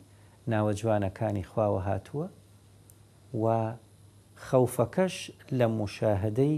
ناوە 0.52 0.72
جوانەکانی 0.80 1.44
خواوە 1.50 1.80
هاتووە 1.88 2.26
و 3.42 3.44
خەوفەکەش 4.46 5.14
لە 5.58 5.66
مشاهدەی 5.80 6.54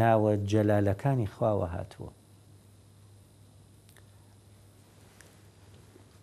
ناوە 0.00 0.32
جەلالەکانی 0.50 1.28
خواوە 1.34 1.66
هاتووە 1.74 2.10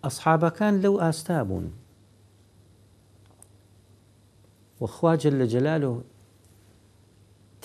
ئەسحابەکان 0.04 0.74
لەو 0.84 0.96
ئاستا 1.04 1.40
بوون 1.50 1.68
وەخواجل 4.84 5.36
لە 5.42 5.46
جەلال 5.54 5.84
و 5.90 5.94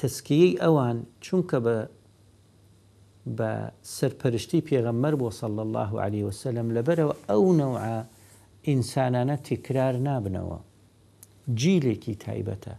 تەسکیی 0.00 0.58
ئەوان 0.62 0.96
چونکە 1.24 1.58
بە 1.66 1.76
بە 3.38 3.50
سەرپەرشتی 3.96 4.60
پێغەممەەر 4.68 5.14
بۆ 5.20 5.28
سەڵ 5.40 5.54
الله 5.66 5.90
عليه 6.04 6.24
وسلم 6.30 6.66
لەبەرەوە 6.76 7.14
ئەو 7.30 7.44
نەوعە 7.60 7.96
ئینسانانە 8.68 9.36
تکرار 9.50 9.94
نابنەوە 10.08 10.58
جیلێکی 11.60 12.14
تایبەتە 12.26 12.74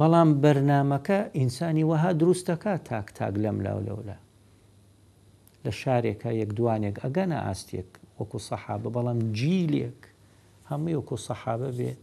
بەڵام 0.00 0.28
بەرنمەکە 0.42 1.18
ئینسانی 1.38 1.84
وەها 1.90 2.10
دروستەکە 2.20 2.72
تاک 2.90 3.06
تاک 3.18 3.34
لەم 3.44 3.58
لاو 3.66 3.78
لەولە 3.88 4.16
لە 5.64 5.72
شارێکە 5.80 6.30
یەک 6.40 6.50
دوانێک 6.58 6.96
ئەگەنە 7.04 7.38
ئاستێک 7.46 7.90
وەکو 8.18 8.38
سەحابە 8.48 8.88
بەڵام 8.96 9.18
جیلێک 9.38 10.00
هەموو 10.70 10.96
وەکو 10.98 11.16
سەحابە 11.26 11.70
بێت 11.78 12.00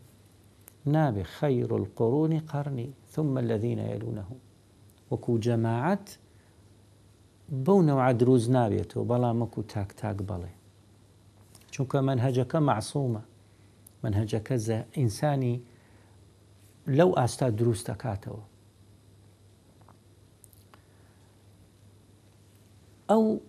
نابي 0.86 1.24
خير 1.24 1.76
القرون 1.78 2.40
قرني 2.40 2.90
ثم 3.12 3.38
الذين 3.38 3.80
وكو 3.80 4.26
وەکو 5.12 5.42
جەماعەت 5.42 6.10
بەو 7.66 7.80
روز 7.82 8.14
دروست 8.20 8.50
نابێتەوە 8.52 9.04
بەڵام 9.10 9.46
تاك 9.46 9.72
تاك 9.72 9.92
تاک 9.92 10.18
بڵێ 10.22 11.96
منهجك 12.02 12.56
معصومة 12.56 13.22
منهجك 14.04 14.54
زه 14.56 14.86
إنساني 14.98 15.62
لو 16.88 17.14
ئاستا 17.14 17.50
دروست 17.50 17.92
تكاتو 17.92 18.38
أو 23.12 23.40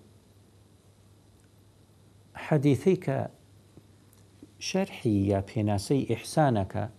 حەدیثەی 2.37 3.11
شرحي 4.59 5.11
يا 5.11 5.27
یا 5.27 5.41
پێناسەی 5.49 6.13
إحسانك 6.13 6.91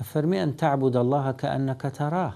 أفرمي 0.00 0.42
أن 0.42 0.56
تعبد 0.56 0.96
الله 0.96 1.30
كأنك 1.32 1.92
تراه 1.98 2.32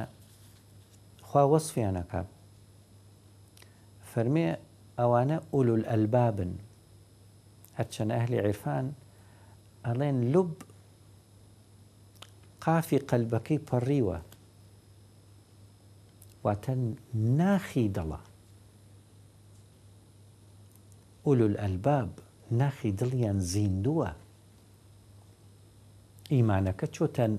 خوا 1.22 1.42
وەصفیانەکە 1.58 2.22
انا 4.16 4.56
ئەوانە 4.98 5.36
الالباب 5.54 5.86
ئەلبابن 6.40 6.50
اهل 8.10 8.32
عرفان 8.46 8.92
الين 9.86 10.24
لب 10.32 10.34
لوب 10.34 10.56
قلبك 12.66 13.04
قەلبەکەی 13.10 13.60
پەڕیوە 13.70 14.18
ناخي 17.14 17.88
دلا 17.88 18.20
دڵە 21.24 21.40
الألباب 21.42 22.10
ناخي 22.50 22.90
دليان 22.92 23.40
زين 23.40 23.82
دوا 23.82 24.08
إيمانك 26.32 26.80
تشوتن 26.80 27.38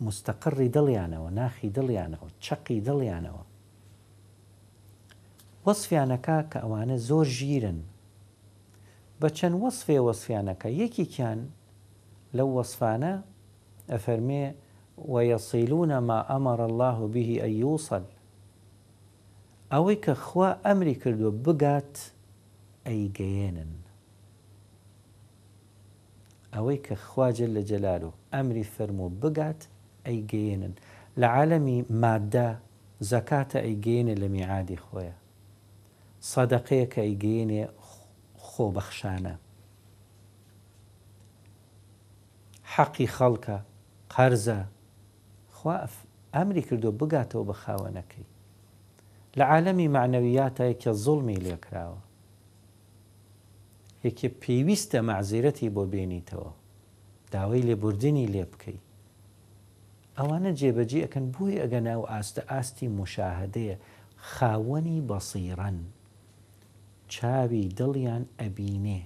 مستقر 0.00 0.66
دليانا 0.66 1.20
وناخي 1.20 1.68
دليانا 1.68 2.18
وشقي 2.22 2.80
دليانا 2.80 3.42
وصفي 5.66 6.02
أنا 6.02 6.16
كا 6.16 6.40
كأوانا 6.40 6.96
زور 6.96 7.24
جيرن 7.24 7.82
بچن 9.20 9.44
وصفي 9.52 9.98
وصفي 9.98 10.40
أنا 10.40 10.52
كا 10.52 10.68
يكي 10.68 11.04
كان 11.04 11.50
لو 12.34 12.46
وصفانا 12.58 13.22
أفرمي 13.90 14.52
ويصيلون 14.98 15.98
ما 15.98 16.36
أمر 16.36 16.66
الله 16.66 17.06
به 17.06 17.40
أن 17.44 17.50
يوصل 17.50 18.02
أوي 19.72 19.94
كخوا 19.96 20.72
أمري 20.72 20.94
كردو 20.94 21.30
بقات 21.30 21.98
أي 22.86 23.08
جينن 23.08 23.66
أوي 26.56 26.76
كخوا 26.76 27.30
جل 27.30 27.64
جلاله 27.64 28.12
أمري 28.34 28.64
فرمو 28.64 29.08
بقات 29.08 29.64
ئەیگەێنن 30.08 30.74
لە 31.20 31.26
عالەمی 31.36 31.78
مادە 32.02 32.48
زەکاتە 33.10 33.58
ئەیگەێنێ 33.66 34.14
لە 34.22 34.28
میعادی 34.34 34.78
خۆیە 34.84 35.16
سەدەقەیە 36.32 36.86
کە 36.92 37.00
ئەیگەێنێ 37.06 37.64
خۆبەخشانە 38.48 39.34
حەقی 42.74 43.08
خەڵکە 43.16 43.58
قەرزە 44.14 44.60
خواف 45.56 45.94
ئەمری 46.34 46.62
کردو 46.68 46.90
بگاتەوە 47.00 47.44
بە 47.48 47.54
خاوەنەکەی 47.62 48.26
لە 49.38 49.44
عالەمی 49.52 49.92
معنەویاتە 49.96 50.64
یەکە 50.72 50.92
زڵمی 51.04 51.42
لێکراوە 51.46 52.00
یەکێ 54.06 54.28
پێویستە 54.42 54.98
مەعزیرەتی 55.08 55.72
بۆ 55.74 55.82
بێنیتەوە 55.92 56.52
داوای 57.32 57.62
لێبوردنی 57.68 58.26
لێ 58.34 58.44
بکەیت 58.52 58.87
أوانا 60.20 60.50
جيبا 60.50 60.82
جي 60.82 61.04
أكن 61.04 61.30
بوي 61.30 61.66
ناو 61.80 62.04
آست 62.04 62.38
آستي 62.38 62.88
مشاهده 62.88 63.78
خاوەنی 64.38 65.00
بصيرا 65.06 65.74
چاوي 67.10 67.68
دليان 67.74 68.26
أبيني 68.40 69.02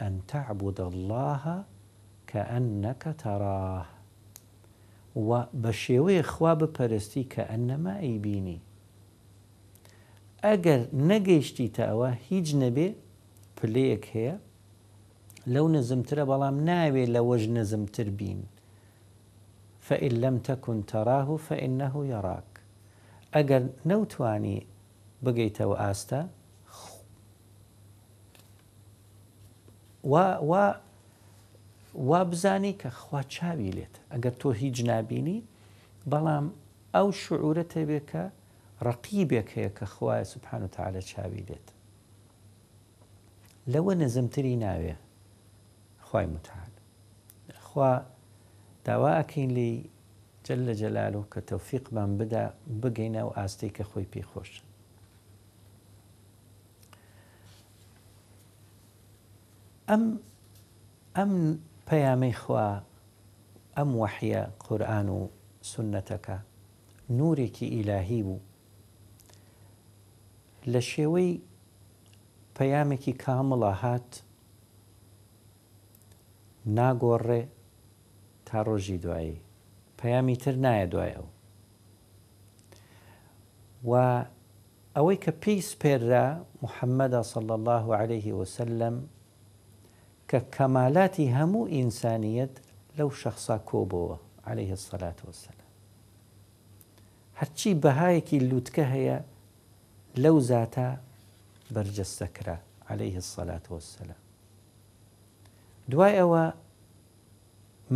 أن 0.00 0.20
تعبد 0.28 0.80
الله 0.80 1.64
كأنك 2.26 3.14
تراه 3.18 3.86
و 5.16 5.42
بشيوي 5.54 6.22
خواب 6.22 6.60
پرستي 6.76 7.18
كأنما 7.24 7.34
کە 7.34 7.50
ئەنەما 7.50 7.94
ئەیبینی 8.02 8.58
ئەگەر 10.42 10.80
نەگەیشتی 11.10 11.68
تاوە 11.78 12.10
هیچ 12.30 12.48
نەبێ 12.62 12.88
پلەیەک 13.58 14.04
هەیە 14.14 14.34
لەو 15.54 15.66
نەزمترە 15.74 16.24
بەڵام 16.30 16.56
ناوێ 16.70 17.04
لە 17.14 17.20
وەژ 17.28 17.44
فإن 19.92 20.08
لم 20.08 20.38
تكن 20.38 20.86
تراه 20.86 21.36
فإنه 21.36 21.92
يراك 22.06 22.48
ئەگەر 23.36 23.62
نەوتانی 23.90 24.58
بگەیتەوە 25.24 25.76
ئاستا 25.82 26.20
وا 32.08 32.24
بزانی 32.24 32.74
کە 32.82 32.86
خوا 32.88 33.22
چاوی 33.22 33.70
لێت 33.76 33.94
ئەگەر 34.12 34.34
تۆ 34.40 34.48
هیچ 34.62 34.84
نبینی 34.86 35.38
بەڵام 36.12 36.44
ئەو 36.94 37.08
شعورە 37.24 37.64
تێبێت 37.74 38.04
کە 38.12 38.24
ڕقیبێک 38.86 39.48
هەیە 39.56 39.68
کە 39.78 39.86
خوایە 39.94 40.24
سوبحان 40.32 40.62
و 40.64 40.68
تعاالە 40.74 41.00
چاوی 41.10 41.42
لێت 41.48 41.68
لەوە 43.72 43.92
نەزمتری 44.02 44.56
ناوێ 44.56 44.94
خی 46.10 46.26
متعاال 46.26 46.72
خوا 47.60 47.92
داواکەین 48.84 49.50
لی 49.50 49.90
جل 50.44 50.60
لە 50.68 50.74
جەلال 50.78 51.14
و 51.16 51.22
کە 51.32 51.40
تەوفیقمان 51.46 52.18
بدا 52.18 52.52
بگەینە 52.82 53.22
و 53.26 53.32
ئاستی 53.36 53.68
کە 53.76 53.82
خۆی 53.82 54.06
پێی 54.12 54.22
خۆشن 54.30 54.64
ئەم 59.88 60.02
ئەم 61.16 61.58
پەیامەی 61.88 62.34
خوا 62.42 62.68
ئەم 63.76 63.90
وەحە 64.00 64.42
قورآن 64.66 65.08
و 65.16 65.20
سنەتەکە 65.72 66.36
نورێکی 67.18 67.66
ئیلاهی 67.74 68.22
بوو 68.26 68.40
لە 70.72 70.80
شێوەی 70.90 71.40
پەیامێکی 72.56 73.12
کامڵە 73.24 73.72
هات 73.82 74.10
ناگۆڕێ 76.76 77.42
تا 78.52 78.62
ڕۆژی 78.62 78.96
دوایی 79.04 79.40
پەیامی 80.00 80.36
تر 80.44 80.52
نایە 80.64 80.86
دوای 80.92 81.12
ئەو 81.16 81.24
و 83.90 83.92
ئەوەی 84.96 85.18
کە 85.24 85.32
پیس 85.42 85.68
پێرا 85.82 86.26
محەممەدا 86.62 87.22
سڵ 87.32 87.48
الله 87.58 87.94
عليه 87.96 88.32
وسلم 88.34 89.08
کە 90.30 90.38
کەمالاتی 90.56 91.26
هەموو 91.38 91.68
ئینسانیت 91.76 92.54
لەو 92.98 93.10
شخصا 93.10 93.56
کۆبەوە 93.68 94.16
عليه 94.46 94.70
الصلاة 94.72 95.18
وسلم 95.28 95.68
هەرچی 97.40 97.70
بەهایەکی 97.82 98.38
لووتکە 98.48 98.84
هەیە 98.94 99.18
لەو 100.24 100.36
زاتە 100.50 100.88
بەرجەستەکرا 101.74 102.56
عليه 102.90 103.16
الصلاة 103.24 103.66
والسلام 103.76 104.22
دوای 105.90 106.16
ئەوە 106.20 106.44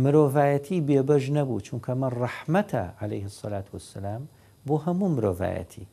مرۆڤایەتی 0.03 0.77
بێبەژ 0.87 1.25
نەبوو 1.37 1.63
چونکە 1.67 1.91
مە 2.01 2.09
ڕەحمەتە 2.21 2.83
عليه 3.01 3.25
سەلات 3.39 3.67
وسلام 3.75 4.23
بۆ 4.67 4.75
هەموو 4.85 5.09
مرۆڤایەتی 5.15 5.85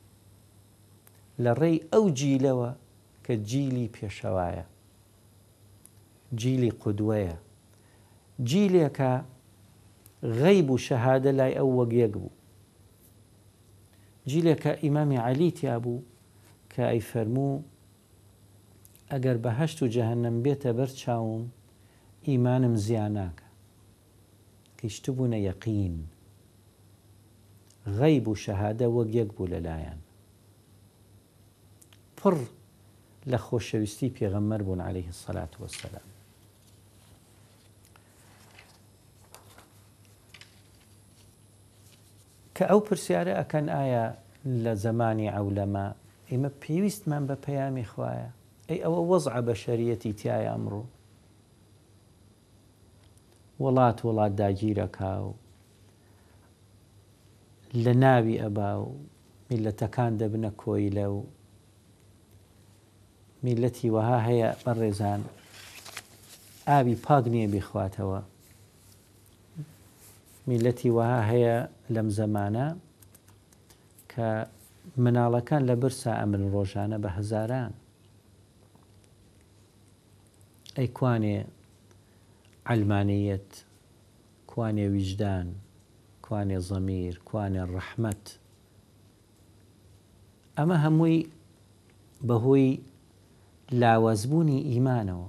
لە 1.45 1.53
ڕێی 1.61 1.79
ئەو 1.93 2.05
جیلەوە 2.21 2.71
کە 3.25 3.35
جیلی 3.51 3.87
پێشەوایە 3.97 4.65
جیلی 6.41 6.71
قودوەیە 6.83 7.37
جیلێکە 8.49 9.13
غەیب 10.41 10.69
و 10.71 10.77
شەهادە 10.87 11.31
لای 11.39 11.57
ئەو 11.59 11.69
وەگەک 11.79 12.13
بوو 12.21 12.33
جیلێکە 14.31 14.73
ئیمامی 14.85 15.19
علیتیا 15.29 15.77
بوو 15.85 16.05
کە 16.73 16.83
ئەی 16.91 17.01
فەرموو 17.11 17.63
ئەگەر 19.13 19.37
بەهشت 19.45 19.79
و 19.83 19.91
جەهنم 19.95 20.37
بێتە 20.45 20.71
بەر 20.79 20.91
چاوم 21.03 21.43
ئیمانم 22.29 22.75
زیان 22.87 23.13
ناکە 23.19 23.44
هیچتبوونە 24.85 25.35
يقين 25.49 25.95
غەیب 27.99 28.29
و 28.29 28.35
شەهادە 28.35 28.87
لايان 28.87 29.07
فر 29.07 29.25
بوو 29.25 29.47
لەلایەن 29.53 29.99
پڕ 32.17 32.35
لە 33.31 34.85
عليه 34.89 35.09
الصلاة 35.15 35.51
والسلام 35.61 36.07
کە 42.57 42.65
ئەو 42.71 42.81
پرسیارە 42.89 43.33
ئەکەن 43.41 43.67
ئایا 43.79 44.05
عولما 44.47 44.75
زمانی 44.85 45.29
ئەولەما 45.37 45.87
من 46.43 46.51
پێویستمان 46.63 47.23
بە 47.29 47.35
پەیامی 47.47 47.87
خوایە 47.93 48.29
ئەی 48.69 48.79
ئەوە 48.85 49.01
وەزع 49.11 49.41
بە 49.49 49.55
شەریەتی 49.65 50.13
وڵات 53.63 53.97
وڵات 54.07 54.33
داگیرەکە 54.43 55.13
و 55.25 55.33
لە 57.85 57.93
ناوی 58.03 58.37
ئەبا 58.43 58.71
و 58.83 58.87
میلەتەکان 59.51 60.13
دەبنە 60.21 60.51
کۆی 60.61 60.91
لە 60.97 61.07
و 61.15 61.19
میلەتی 63.45 63.89
وەها 63.95 64.19
هەیە 64.27 64.49
بەڕێزان 64.65 65.21
ئاوی 66.69 66.97
پاک 67.07 67.25
نییە 67.35 67.49
بیخواتەوە 67.55 68.21
میلەتی 70.47 70.91
وەها 70.97 71.21
هەیە 71.31 71.57
لەم 71.95 72.09
زەمانە 72.19 72.67
کە 74.13 74.29
مناڵەکان 75.03 75.63
لە 75.69 75.75
برسا 75.83 76.11
ئەمن 76.21 76.43
ڕۆژانە 76.55 76.99
بە 77.03 77.09
هەزاران 77.17 77.73
ئەیکوانێ 80.79 81.39
علمانیت 82.71 83.57
کوانێ 84.51 84.87
ویژدان 84.95 85.47
کوانێ 86.25 86.59
زەمیر 86.71 87.15
کوانێ 87.29 87.63
ڕەحمت 87.75 88.25
ئەمە 90.59 90.77
هەمووی 90.85 91.19
بەهۆی 92.29 92.69
لاوەزبوونی 93.81 94.61
ئیمانەوە 94.73 95.29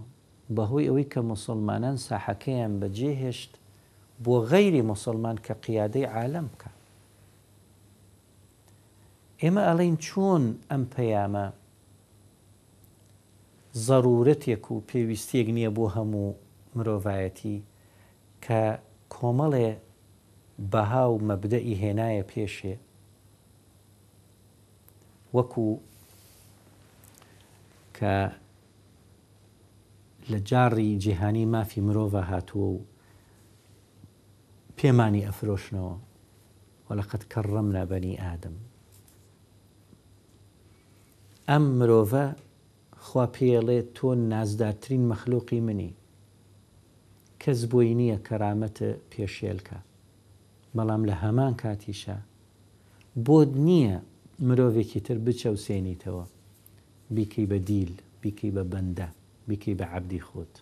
بەهۆی 0.58 0.88
ئەوەی 0.88 1.08
کە 1.14 1.20
مسلمانان 1.34 1.98
ساحەکەیان 2.08 2.74
بەجێهێشت 2.82 3.52
بۆ 4.26 4.36
غەیری 4.52 4.82
مسلمان 4.92 5.38
کە 5.46 5.54
قیادەی 5.66 6.06
عالم 6.16 6.46
بکە 6.54 6.72
ئێمە 9.42 9.62
ئەڵین 9.70 9.96
چۆن 10.08 10.44
ئەم 10.72 10.84
پەیامە 10.94 11.46
ضرورەتێک 13.88 14.66
و 14.72 14.76
پێویستێک 14.90 15.48
نییە 15.58 15.72
بۆ 15.78 15.88
هەموو 15.98 16.32
مرۆڤایەتی 16.76 17.56
کە 18.46 18.64
کۆمەڵێ 19.16 19.70
بەها 20.72 21.04
و 21.12 21.16
مەبدەئی 21.28 21.80
هێنایە 21.82 22.24
پێشێ 22.32 22.76
وەکو 25.36 25.70
کە 27.98 28.16
لە 30.32 30.38
جاڕی 30.50 30.92
جیهانی 31.04 31.46
مافی 31.54 31.82
مرۆڤە 31.88 32.24
هاتووە 32.32 32.68
و 32.76 32.80
پێمانی 34.78 35.26
ئەفرۆشنەوە 35.28 35.96
وەلقەت 36.88 37.24
کەڕەمنا 37.32 37.84
بەنی 37.92 38.20
ئادەم 38.24 38.58
ئەم 41.50 41.64
مرۆڤە 41.80 42.26
خوا 43.06 43.26
پێڵێ 43.36 43.80
تۆ 43.96 44.08
نازدارترین 44.32 45.04
مەخلوقی 45.12 45.60
منی 45.68 45.92
کەس 47.46 47.62
بۆی 47.72 47.92
نییە 48.00 48.18
کەرامەتە 48.30 48.90
پێشێلکە 49.12 49.78
بەڵام 50.76 51.02
لە 51.10 51.16
هەمان 51.24 51.54
کاتیشە 51.62 52.18
بۆت 53.26 53.52
نییە 53.68 53.98
مرۆڤێکی 54.48 55.00
تر 55.08 55.18
بچە 55.26 55.50
و 55.54 55.62
سێنیتەوە 55.68 56.26
بیکەی 57.16 57.46
بە 57.52 57.56
دیل 57.70 57.94
بیکەی 58.22 58.52
بە 58.56 58.64
بەندە 58.72 59.08
بیکەی 59.50 59.76
بە 59.80 59.86
عبدی 59.96 60.22
خۆت 60.28 60.54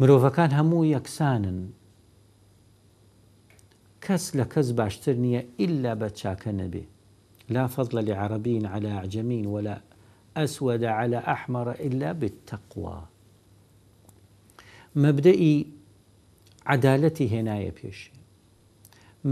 مرۆڤەکان 0.00 0.50
هەموو 0.58 0.84
یەکسانن 0.94 1.58
کەس 4.04 4.24
لە 4.38 4.44
کەس 4.52 4.68
باشتر 4.80 5.14
نییە 5.24 5.42
ئللا 5.62 5.92
بە 6.00 6.08
چاکە 6.20 6.52
نەبێ 6.60 6.84
لا 7.54 7.64
فضل 7.74 7.96
لعربين 8.08 8.66
على 8.66 8.90
عجمين 9.02 9.46
ولا 9.54 9.76
أسود 10.44 10.84
على 10.84 11.18
أحمر 11.34 11.68
إلا 11.86 12.10
بالتقوى 12.20 12.98
مەبدەئی 15.02 15.52
عدالەتی 16.72 17.28
هێنایە 17.34 17.72
پێشێ 17.78 18.12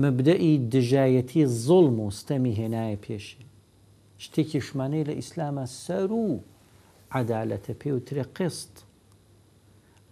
مەبدەئی 0.01 0.53
دژایەتی 0.73 1.45
زۆڵم 1.67 1.99
و 2.07 2.11
ستەمی 2.21 2.55
هێنایە 2.61 2.99
پێشێ 3.05 3.43
شتێکی 4.25 4.61
شمانەی 4.67 5.05
لە 5.09 5.13
ئیسلامە 5.21 5.65
سەر 5.85 6.11
و 6.13 6.29
عدالەتە 7.19 7.73
پێوترێ 7.83 8.25
قست 8.37 8.75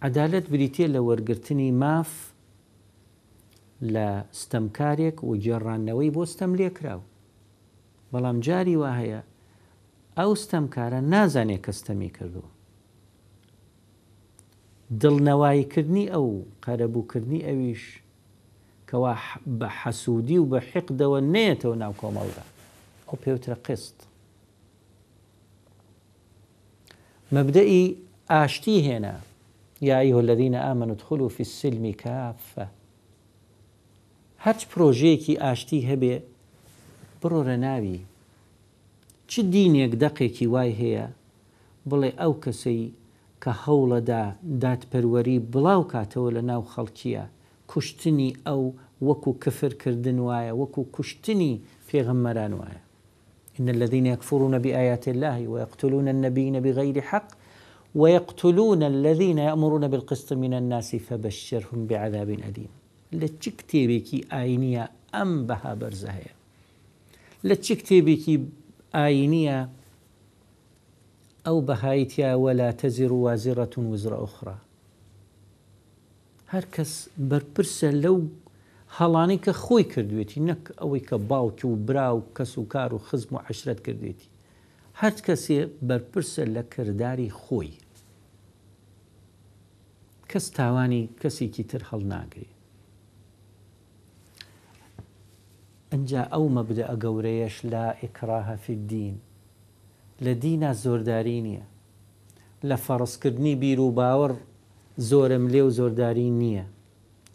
عدالەت 0.07 0.45
بریتە 0.53 0.85
لە 0.95 0.99
وەرگرتنی 1.07 1.71
ماف 1.81 2.11
لە 3.93 4.07
ستەمکارێک 4.41 5.17
و 5.27 5.29
جێڕانەوەی 5.43 6.13
بۆ 6.15 6.23
ستەم 6.33 6.51
لێکراو 6.59 7.01
بەڵام 8.11 8.37
جاری 8.45 8.75
وا 8.81 8.91
هەیە 8.99 9.21
ئەو 10.17 10.31
ستەمکارە 10.43 10.99
نازانێت 11.13 11.61
کەستەمی 11.65 12.11
کردووە 12.17 12.49
دڵنەواییکردنی 14.89 16.05
ئەو 16.13 16.27
قەرەبووکردنی 16.65 17.39
ئەویش 17.47 17.83
کەوا 18.89 19.13
بە 19.59 19.67
حەسوودی 19.79 20.37
و 20.39 20.47
بە 20.51 20.59
حقدەوە 20.71 21.19
نێتەوە 21.33 21.75
ناو 21.83 21.93
کۆمەڵدا 22.01 22.43
ئەو 23.07 23.15
پێوترە 23.23 23.57
قست 23.65 23.97
مەبدەئی 27.35 27.83
ئاشتی 28.31 28.77
هێنا 28.87 29.15
یااییهۆ 29.89 30.19
لەدینە 30.29 30.59
ئامنت 30.65 30.99
خل 31.07 31.19
و 31.21 31.29
فیسلمی 31.35 31.95
کافە 32.03 32.65
هەچ 34.45 34.59
پرۆژەیەکی 34.71 35.39
ئاشتی 35.43 35.79
هەبێ 35.89 36.15
بڕۆرە 37.21 37.57
ناوی 37.65 37.99
چ 39.31 39.33
دینێک 39.53 39.93
دەقێکی 40.03 40.47
وای 40.53 40.71
هەیە 40.81 41.05
بڵێ 41.89 42.09
ئەو 42.21 42.33
کەسەی 42.43 42.83
کە 43.43 43.51
هەوڵەدا 43.63 44.21
دادپەروەری 44.61 45.37
بڵاو 45.53 45.81
کاتەوە 45.93 46.29
لە 46.37 46.41
ناو 46.51 46.61
او 46.79 46.87
کوشتنی 47.71 48.29
ئەو 48.47 48.61
وەکو 49.07 49.31
کفرکردن 49.43 50.17
وایە 50.27 50.53
وەکو 50.61 50.81
کوشتنی 50.95 51.51
غمران 52.07 52.53
وایە 52.59 52.81
إن 53.59 53.69
الذين 53.75 54.05
يكفرون 54.05 54.55
بآيات 54.59 55.05
الله 55.13 55.47
ويقتلون 55.47 56.07
النبيين 56.07 56.59
بغير 56.59 57.01
حق 57.01 57.27
ويقتلون 57.95 58.83
الذين 58.83 59.37
يأمرون 59.37 59.87
بالقسط 59.87 60.29
من 60.33 60.53
الناس 60.53 60.89
فبشرهم 60.95 61.79
بعذاب 61.87 62.29
أليم 62.29 62.69
لچ 63.13 63.41
کتێبێکی 63.59 64.19
ئاینیە 64.33 64.83
أم 65.21 65.31
بها 65.47 65.71
بەرزە 65.81 66.11
هەیە 66.17 66.33
لە 67.47 67.55
چ 67.65 67.67
ئەو 71.47 71.59
بەهایتیاوە 71.69 72.51
لا 72.61 72.69
تەزیر 72.81 73.11
و 73.13 73.19
وازیڕەتون 73.25 73.85
وزرە 73.93 74.17
ئوخرا 74.23 74.57
هەر 76.53 76.65
کەس 76.75 76.91
بەرپرسە 77.29 77.89
لەو 78.03 78.17
هەڵانی 78.97 79.39
کە 79.45 79.51
خۆی 79.63 79.85
کردوێتی 79.93 80.43
نەک 80.49 80.63
ئەوەی 80.79 81.03
کە 81.09 81.17
باوکی 81.29 81.65
و 81.67 81.75
برا 81.87 82.07
و 82.15 82.25
کەس 82.37 82.51
و 82.59 82.63
کار 82.73 82.91
و 82.95 82.99
خزم 83.07 83.31
و 83.35 83.39
عشرەت 83.49 83.79
کردێتی 83.85 84.29
هەرچ 85.01 85.17
کەسێ 85.27 85.59
بەرپرسە 85.87 86.43
لە 86.55 86.63
کردداری 86.73 87.29
خۆی 87.41 87.71
کەس 90.31 90.45
تاوانی 90.57 91.03
کەسێکی 91.21 91.63
تر 91.71 91.81
هەڵ 91.89 92.01
ناگری 92.13 92.51
ئەجا 95.91 96.23
ئەو 96.33 96.45
مەبدە 96.55 96.83
ئەگەورەیەش 96.91 97.57
لا 97.71 97.85
ئێکراهە 98.01 98.55
فدین 98.65 99.17
لە 100.21 100.33
دینا 100.43 100.73
زۆرداری 100.83 101.39
نییە 101.45 101.63
لە 102.69 102.75
فەڕستکردنی 102.85 103.55
بیر 103.61 103.79
و 103.79 103.91
باوەڕ 103.99 104.33
زۆرم 105.09 105.45
لێ 105.53 105.61
و 105.67 105.69
زۆرداری 105.79 106.29
نییە 106.41 106.65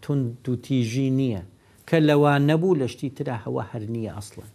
تون 0.03 0.19
دوتیژی 0.45 1.09
نییە 1.19 1.43
کە 1.89 1.97
لەوان 2.09 2.43
نەبوو 2.51 2.75
لەشتی 2.81 3.11
ترا 3.17 3.37
هەوە 3.45 3.63
هەر 3.73 3.83
نییە 3.95 4.13
ئەسڵن 4.17 4.49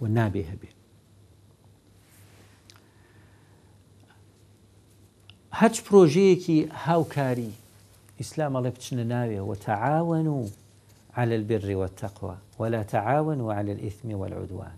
و 0.00 0.04
نابێ 0.16 0.44
هەبێت 0.52 0.74
هەچ 5.60 5.76
پرۆژەیەکی 5.86 6.58
هاوکاری 6.86 7.52
ئیسلام 8.20 8.52
ئەڵێ 8.56 8.70
بچنە 8.76 9.04
ناوێ 9.12 9.40
و 9.48 9.52
تەعاون 9.68 10.26
و 10.36 10.40
على 11.18 11.34
البر 11.38 11.68
والتقوى 11.80 12.36
ولا 12.60 12.82
تعاونوا 12.94 13.54
على 13.54 13.70
الإثم 13.72 14.08
والعدوان 14.20 14.76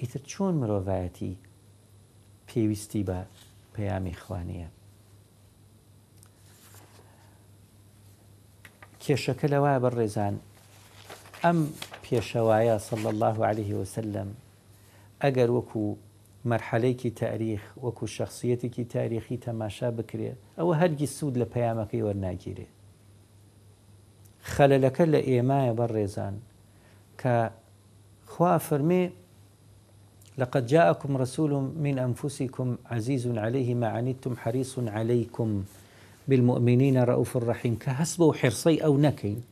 ئیتر 0.00 0.20
چۆن 0.30 0.54
مرۆڤایەتی 0.62 1.32
پێویستی 2.48 3.02
بە 3.08 3.18
پەیامی 3.74 4.14
خوانەیە 4.22 4.68
کێشەکە 9.02 9.46
لەوایە 9.52 9.78
بە 9.84 9.90
ڕێزان 9.98 10.34
ئەم 11.42 11.58
پێشەوایە 12.04 12.76
سڵ 12.86 13.02
الله 13.12 13.36
عليه 13.50 13.72
وسلم 13.80 14.28
ئەگەر 15.22 15.50
وەکو 15.56 15.84
مەرحەلەیەکی 16.50 17.10
تاریخ 17.22 17.62
وەکو 17.84 18.06
شخصیەتێکی 18.16 18.84
تاریخی 18.94 19.42
تەماشا 19.46 19.90
بکرێ 19.98 20.30
ئەوە 20.58 20.74
هەرگی 20.80 21.08
سوود 21.16 21.34
لە 21.42 21.46
پەیامەکەی 21.54 22.04
وەرناگیرێ 22.06 22.68
خەلەلەکە 24.54 25.04
لە 25.12 25.20
ئێمایە 25.30 25.72
بە 25.78 25.86
ڕێزان 25.94 26.34
کە 27.20 27.34
خوا 28.30 28.54
فەرمێ 28.68 29.04
لقد 30.38 30.66
جاءكم 30.66 31.16
رسول 31.16 31.50
من 31.78 31.98
انفسكم 31.98 32.76
عزيز 32.86 33.26
عليه 33.26 33.74
ما 33.74 33.86
عنتم 33.88 34.36
حريص 34.36 34.78
عليكم 34.78 35.64
بالمؤمنين 36.28 37.02
رؤوف 37.04 37.36
رحيم 37.36 37.78
كحسب 37.80 38.32
حرصي 38.34 38.84
او 38.84 38.98
نكين 38.98 39.42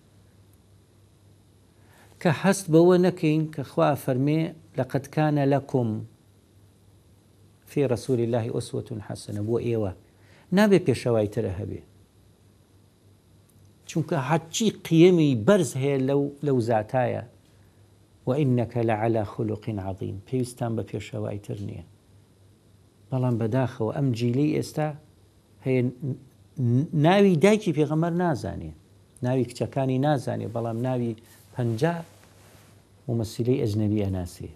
كحسب 2.21 2.75
ونكين 2.75 3.51
كخوا 3.51 3.95
فرمي 3.95 4.53
لقد 4.79 5.01
كان 5.07 5.45
لكم 5.45 6.05
في 7.67 7.87
رسول 7.87 8.21
الله 8.21 8.59
أسوة 8.59 8.99
حسنة 9.01 9.41
بو 9.41 9.59
إيوا 9.59 9.91
نابي 10.51 10.79
بيشواي 10.79 11.27
ترهبي 11.27 11.83
چونك 13.95 14.15
حتشي 14.15 14.71
قيمي 14.71 15.35
برز 15.35 15.77
هي 15.77 15.99
لو 15.99 16.33
لو 16.43 16.61
زعتايا 16.61 17.29
وإنەکە 18.27 18.83
لە 18.89 18.95
علا 19.05 19.25
خولوقین 19.25 19.79
عظیم 19.79 20.23
پێویستان 20.27 20.73
بە 20.77 20.83
پێشەوایتر 20.91 21.59
نییە 21.69 21.85
بەڵام 23.11 23.35
بەداخەوە 23.41 23.93
ئەم 23.97 24.09
جیلی 24.19 24.55
ئێستا 24.63 24.89
هەیە 25.67 25.83
ناوی 27.07 27.37
دایکی 27.45 27.73
پێغەمەر 27.79 28.13
نازانێ 28.23 28.73
ناوی 29.23 29.45
کچەکانی 29.51 29.99
نازانێ 30.07 30.47
بەڵام 30.55 30.77
ناوی 30.87 31.13
پنج 31.55 31.85
و 33.09 33.13
مەسیلەی 33.19 33.59
ئەجنەبی 33.63 34.05
ئەناسیێ 34.07 34.53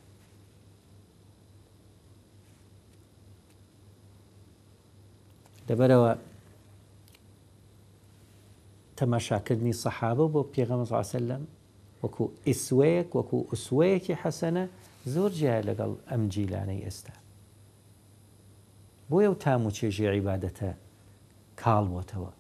دەبەرەوە 5.69 6.13
تەماشاکردنی 8.99 9.75
سەحابە 9.83 10.27
بۆ 10.33 10.41
پێغەمە 10.55 10.87
ڕاستە 10.93 11.21
لەم 11.29 11.45
وەکو 12.03 12.23
ئیسوەیەک 12.49 13.11
وەکو 13.17 13.39
ئوسوەیەکی 13.53 14.21
حەسەنە 14.23 14.65
زۆر 15.15 15.31
جیای 15.39 15.63
لەگەڵ 15.69 15.93
ئەم 16.11 16.23
جیلانەی 16.33 16.85
ئێستا 16.87 17.15
بۆیە 19.11 19.29
و 19.33 19.41
تام 19.45 19.63
و 19.67 19.75
چێژی 19.79 20.09
عیباەتە 20.17 20.71
کاڵبووتەوە 21.61 22.33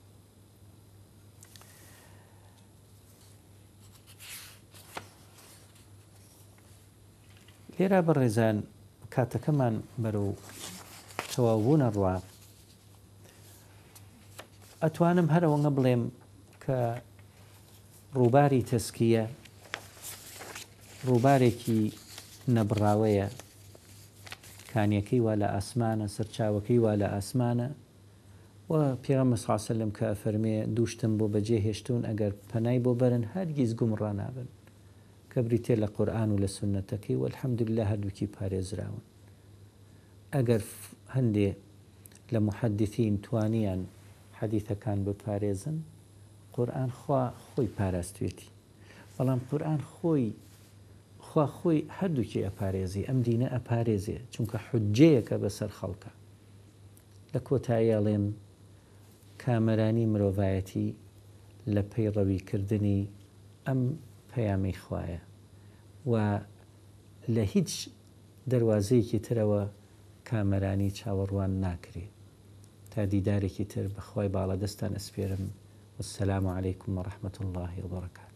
لێرا 7.76 8.00
بەڕێزان 8.06 8.56
کاتەکەمان 9.14 9.74
بەرە 10.02 10.20
و 10.28 10.32
تەواوبوونە 11.32 11.88
ڕوا 11.96 12.16
ئەتوانم 14.82 15.26
هەرەوەگە 15.34 15.70
بڵێم 15.76 16.02
کە 16.64 16.78
ڕووباری 18.20 18.62
تەسکیە 18.72 19.26
ڕووبارێکی 21.08 21.80
نەبراوەیە 22.56 23.26
کانیەکەی 24.72 25.20
وا 25.26 25.34
لە 25.42 25.48
ئاسمانە 25.54 26.06
سەرچاوەکەی 26.16 26.78
وا 26.84 26.92
لە 27.02 27.06
ئاسمانە 27.14 27.68
و 28.70 28.72
پێغەمە 29.04 29.36
ساسە 29.46 29.72
لەم 29.80 29.90
کە 29.98 30.06
فەرمێ 30.22 30.56
دووشتم 30.76 31.12
بۆ 31.18 31.26
بەجێ 31.34 31.58
هێشتون 31.66 32.00
ئەگەر 32.08 32.32
پەنای 32.50 32.78
بۆ 32.84 32.92
بەرن 33.00 33.24
هەرگیز 33.34 33.70
گومڕانابن 33.80 34.48
کە 35.30 35.38
بریتێ 35.46 35.74
لە 35.82 35.88
قورآن 35.96 36.28
و 36.32 36.40
لە 36.44 36.48
سنتەکەی 36.56 37.20
وەحمدلله 37.22 37.84
هەردووکی 37.90 38.32
پارێزراون 38.36 39.02
ئەگەر 40.34 40.62
هەندێ 41.14 41.50
لە 42.32 42.38
محەدیین 42.46 43.16
توانیان 43.26 43.82
حەدیثەکان 44.38 44.98
بپارێزن 45.06 45.76
قورآن 46.54 46.90
خوا 47.00 47.22
خۆی 47.46 47.68
پاراستوێتی 47.76 48.48
بەڵام 49.16 49.40
قورآن 49.50 49.82
خۆی 49.94 50.26
خوا 51.30 51.46
خۆی 51.58 51.80
هەردووکی 51.98 52.44
ئەپارێزی 52.46 53.06
ئەم 53.08 53.18
دینە 53.26 53.48
ئەپارێزێ 53.54 54.18
چونکە 54.34 54.56
حجەیەکە 54.66 55.36
بەسەر 55.42 55.70
خەڵکە 55.78 56.12
لە 57.32 57.40
کۆتاییڵێن 57.48 58.24
کامەرانی 59.42 60.10
مرۆڤایەتی 60.12 60.88
لە 61.74 61.82
پەیڕەویکردنی 61.92 63.00
ئەم 63.66 63.80
پەیامی 64.30 64.76
خوایە 64.82 65.20
و 66.10 66.14
لە 67.34 67.44
هیچ 67.54 67.70
دەواازەیەکی 68.52 69.18
ترەوە 69.26 69.62
کامەرانی 70.28 70.94
چاوەڕوان 70.98 71.52
ناکرێ 71.64 72.06
تا 72.92 73.00
دیدارێکی 73.12 73.64
تر 73.72 73.84
بەخوای 73.96 74.28
باڵە 74.34 74.56
دەستان 74.62 74.92
ئەسپێرم 74.98 75.44
والسلام 75.96 76.46
عليكم 76.58 76.90
ورحمة 76.98 77.36
الله 77.42 77.72
وبركاته 77.84 78.29